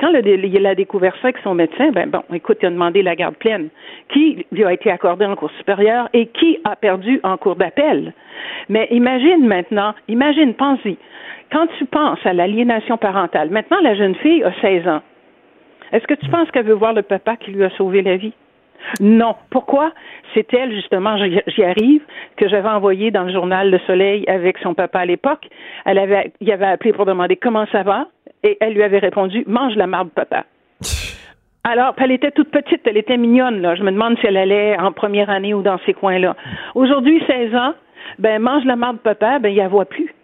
[0.00, 3.02] Quand le, il a découvert ça avec son médecin, ben bon, écoute, il a demandé
[3.02, 3.68] la garde pleine,
[4.08, 8.12] qui lui a été accordée en cours supérieur et qui a perdu en cours d'appel?
[8.68, 10.96] Mais imagine maintenant, imagine, pense-y,
[11.52, 15.02] quand tu penses à l'aliénation parentale, maintenant la jeune fille a 16 ans.
[15.92, 18.32] Est-ce que tu penses qu'elle veut voir le papa qui lui a sauvé la vie?
[19.00, 19.34] Non.
[19.50, 19.92] Pourquoi?
[20.34, 22.02] C'est elle, justement, j'y arrive,
[22.36, 25.48] que j'avais envoyé dans le journal Le Soleil avec son papa à l'époque.
[25.84, 28.08] Elle avait, il avait appelé pour demander comment ça va,
[28.42, 30.44] et elle lui avait répondu, mange la marde, papa.
[31.64, 33.74] Alors, elle était toute petite, elle était mignonne, là.
[33.74, 36.36] Je me demande si elle allait en première année ou dans ces coins-là.
[36.74, 37.72] Aujourd'hui, 16 ans,
[38.18, 40.14] ben, mange la marde, papa, ben, il la voit plus.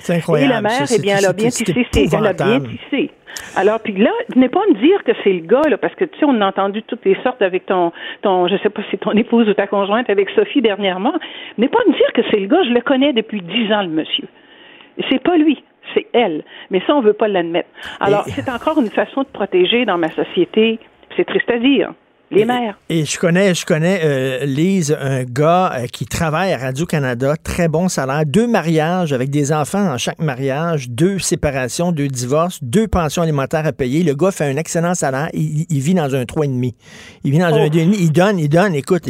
[0.00, 0.52] C'est incroyable.
[0.52, 3.10] Et la mère, eh bien, elle a bien tissé, elle a bien tissé.
[3.56, 6.18] Alors, puis là, venez pas me dire que c'est le gars, là, parce que tu
[6.18, 7.92] sais, on a entendu toutes les sortes avec ton,
[8.22, 11.14] ton, je sais pas si ton épouse ou ta conjointe avec Sophie dernièrement.
[11.56, 13.88] Venez pas me dire que c'est le gars, je le connais depuis dix ans, le
[13.88, 14.28] monsieur.
[15.10, 15.62] C'est pas lui,
[15.94, 16.44] c'est elle.
[16.70, 17.68] Mais ça, on veut pas l'admettre.
[18.00, 20.78] Alors, c'est encore une façon de protéger dans ma société.
[21.16, 21.92] C'est triste à dire.
[22.30, 22.78] Les mères.
[22.88, 27.68] Et je connais, je connais euh, Lise, un gars euh, qui travaille à Radio-Canada, très
[27.68, 32.88] bon salaire, deux mariages avec des enfants dans chaque mariage, deux séparations, deux divorces, deux
[32.88, 34.02] pensions alimentaires à payer.
[34.02, 36.74] Le gars fait un excellent salaire, il, il vit dans un 3,5.
[37.24, 37.68] Il vit dans un Oh.
[37.68, 39.08] 2,5, il donne, il donne, écoute,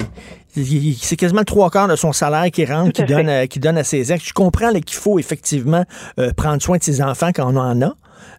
[1.01, 3.85] c'est quasiment trois quarts de son salaire qui rentre, qui donne, euh, qui donne à
[3.85, 4.25] ses ex.
[4.25, 5.85] Je comprends qu'il faut effectivement
[6.19, 7.95] euh, prendre soin de ses enfants quand on en a.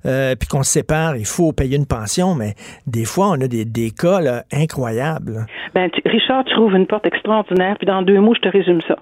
[0.06, 2.53] euh, puis qu'on se sépare, il faut payer une pension, mais
[2.88, 5.45] des fois, on a des, des cas là, incroyables.
[5.74, 8.82] Ben, tu- Richard, tu trouves une porte extraordinaire, puis dans deux mots, je te résume
[8.88, 8.95] ça.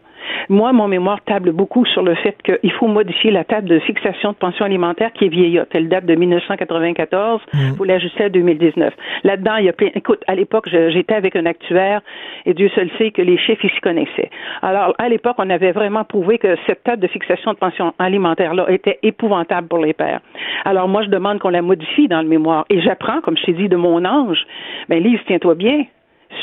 [0.49, 4.31] Moi, mon mémoire table beaucoup sur le fait qu'il faut modifier la table de fixation
[4.31, 5.69] de pension alimentaire qui est vieillotte.
[5.73, 7.41] Elle date de 1994.
[7.53, 8.93] Il faut l'ajuster à 2019.
[9.23, 9.89] Là-dedans, il y a plein.
[9.95, 12.01] Écoute, à l'époque, j'étais avec un actuaire
[12.45, 14.29] et Dieu seul sait que les chiffres, ils s'y connaissaient.
[14.61, 18.65] Alors, à l'époque, on avait vraiment prouvé que cette table de fixation de pension alimentaire-là
[18.69, 20.21] était épouvantable pour les pères.
[20.65, 22.65] Alors, moi, je demande qu'on la modifie dans le mémoire.
[22.69, 24.45] Et j'apprends, comme je t'ai dit, de mon ange.
[24.89, 25.85] Ben, Lise, tiens-toi bien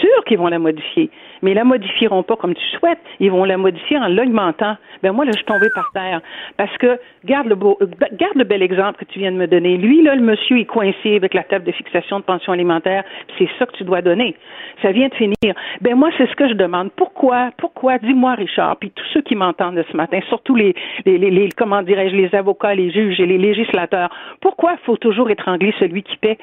[0.01, 1.11] sûr qu'ils vont la modifier,
[1.43, 2.99] mais ils la modifieront pas comme tu souhaites.
[3.19, 4.77] Ils vont la modifier en l'augmentant.
[5.03, 6.21] Ben moi là, je suis tombée par terre
[6.57, 9.47] parce que garde le beau, euh, garde le bel exemple que tu viens de me
[9.47, 9.77] donner.
[9.77, 13.05] Lui là, le monsieur est coincé avec la table de fixation de pension alimentaire.
[13.39, 14.37] C'est ça que tu dois donner.
[14.83, 15.55] Ça vient de finir.
[15.81, 16.91] Ben moi, c'est ce que je demande.
[16.93, 17.99] Pourquoi, pourquoi?
[17.99, 20.75] Dis-moi, Richard, puis tous ceux qui m'entendent ce matin, surtout les,
[21.07, 24.11] les, les, les comment dirais-je, les avocats, les juges et les législateurs.
[24.41, 26.39] Pourquoi faut toujours étrangler celui qui paie?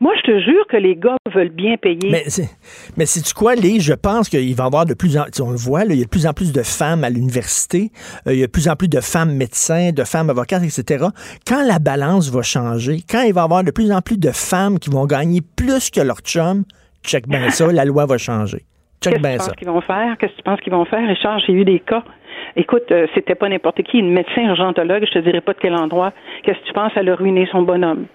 [0.00, 2.10] Moi, je te jure que les gars veulent bien payer.
[2.10, 2.48] Mais c'est,
[2.96, 3.82] mais c'est quoi, Lise?
[3.82, 6.02] Je pense qu'il va y avoir de plus en on le voit, là, il y
[6.02, 7.90] a de plus en plus de femmes à l'université,
[8.26, 11.06] euh, il y a de plus en plus de femmes médecins, de femmes avocates, etc.
[11.46, 14.30] Quand la balance va changer, quand il va y avoir de plus en plus de
[14.30, 16.64] femmes qui vont gagner plus que leur chum,
[17.04, 18.62] check bien ça, la loi va changer.
[19.02, 19.54] Check Qu'est-ce que bien tu penses ça.
[19.54, 20.16] qu'ils vont faire?
[20.18, 21.06] Qu'est-ce que tu penses qu'ils vont faire?
[21.06, 22.02] Richard, j'ai eu des cas.
[22.56, 25.74] Écoute, euh, c'était pas n'importe qui, une médecin urgentologue, je te dirais pas de quel
[25.74, 26.12] endroit.
[26.42, 26.92] Qu'est-ce que tu penses?
[26.96, 28.06] Elle a ruiné son bonhomme?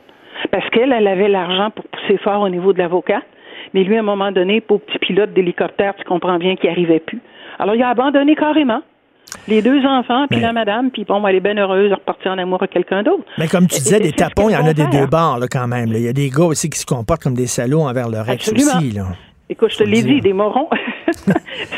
[0.52, 3.22] Parce qu'elle, elle avait l'argent pour pousser fort au niveau de l'avocat,
[3.74, 7.00] mais lui, à un moment donné, pour petit pilote d'hélicoptère, tu comprends bien qu'il arrivait
[7.00, 7.20] plus.
[7.60, 8.82] Alors, il a abandonné carrément.
[9.48, 12.38] Les deux enfants, puis la madame, puis bon, elle est bien heureuse de repartir en
[12.40, 13.24] amour avec quelqu'un d'autre.
[13.38, 15.08] Mais comme tu disais, des tapons, il y en a des deux faire.
[15.08, 15.92] bords là, quand même.
[15.92, 16.00] là.
[16.00, 18.50] Il y a des gars aussi qui se comportent comme des salauds envers leur ex
[18.50, 18.78] Absolument.
[18.78, 18.92] aussi.
[18.92, 19.04] Là.
[19.52, 20.70] Écoute, je te l'ai dit, des morons.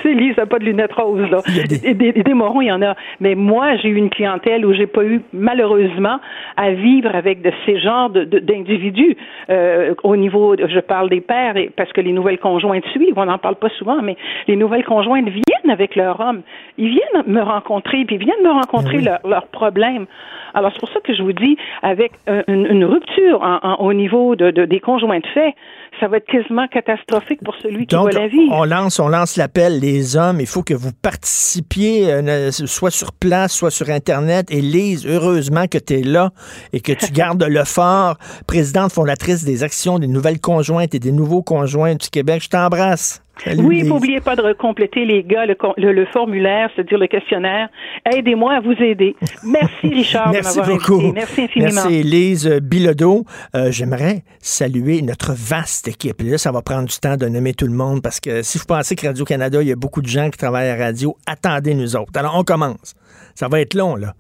[0.03, 1.39] c'est Lise, n'a pas de lunettes roses, là.
[1.69, 2.95] Des- Des, morons, il y en a.
[3.21, 6.19] Mais moi, j'ai eu une clientèle où j'ai pas eu, malheureusement,
[6.57, 9.15] à vivre avec de ces genres de- de- d'individus.
[9.49, 13.17] Euh, au niveau, de- je parle des pères, et- parce que les nouvelles conjointes suivent,
[13.17, 14.17] on n'en parle pas souvent, mais
[14.49, 16.41] les nouvelles conjointes viennent avec leur homme.
[16.77, 19.29] Ils viennent me rencontrer, puis ils viennent me rencontrer Ben oui.
[19.29, 20.07] leurs problèmes.
[20.53, 23.75] Alors, c'est pour ça que je vous dis, avec un- une, une rupture en- en-
[23.75, 25.53] au niveau de, de- des conjoints de fait,
[26.01, 28.49] ça va être quasiment catastrophique pour celui qui va la vie.
[28.49, 33.13] on lance, on lance l'appel, les hommes, il faut que vous participiez, euh, soit sur
[33.13, 34.47] place, soit sur Internet.
[34.49, 36.31] Et Lise, heureusement que tu es là
[36.73, 38.17] et que tu gardes le fort.
[38.47, 43.21] Présidente fondatrice des actions des nouvelles conjointes et des nouveaux conjoints du Québec, je t'embrasse.
[43.43, 47.07] Salut, Oui, n'oubliez pas de compléter, les gars, le, con- le- le formulaire, c'est-à-dire le
[47.07, 47.69] questionnaire.
[48.05, 49.15] Aidez-moi à vous aider.
[49.43, 50.93] Merci, Richard, Merci de m'avoir beaucoup.
[50.95, 51.11] invité.
[51.13, 51.71] Merci infiniment.
[51.73, 53.25] Merci, Lise Bilodeau.
[53.55, 56.21] Euh, J'aimerais saluer notre vaste équipe.
[56.21, 58.65] Là, ça va prendre du temps de nommer tout le monde parce que si vous
[58.65, 61.73] pensez que Radio-Canada, il y a beaucoup de gens qui travaillent à la radio, attendez
[61.73, 62.11] nous autres.
[62.15, 62.93] Alors, on commence.
[63.33, 64.13] Ça va être long, là.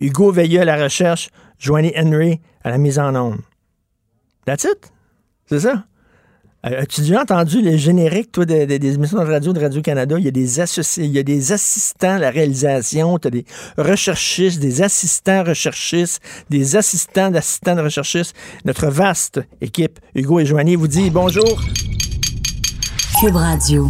[0.00, 3.38] Hugo Veilleux à la recherche, Joanie Henry à la mise en onde.
[4.44, 4.92] That's it?
[5.46, 5.84] C'est ça?
[6.66, 10.16] Euh, As-tu déjà entendu les génériques, toi, des, des- des émissions de radio de Radio-Canada?
[10.18, 13.30] Il y a des associés, il y a des assistants à la réalisation, tu as
[13.30, 13.44] des
[13.76, 18.34] recherchistes, des assistants recherchistes, des assistants d'assistants de recherchistes.
[18.64, 21.62] Notre vaste équipe, Hugo et Joanie, vous dit bonjour.
[23.20, 23.88] Cube Radio.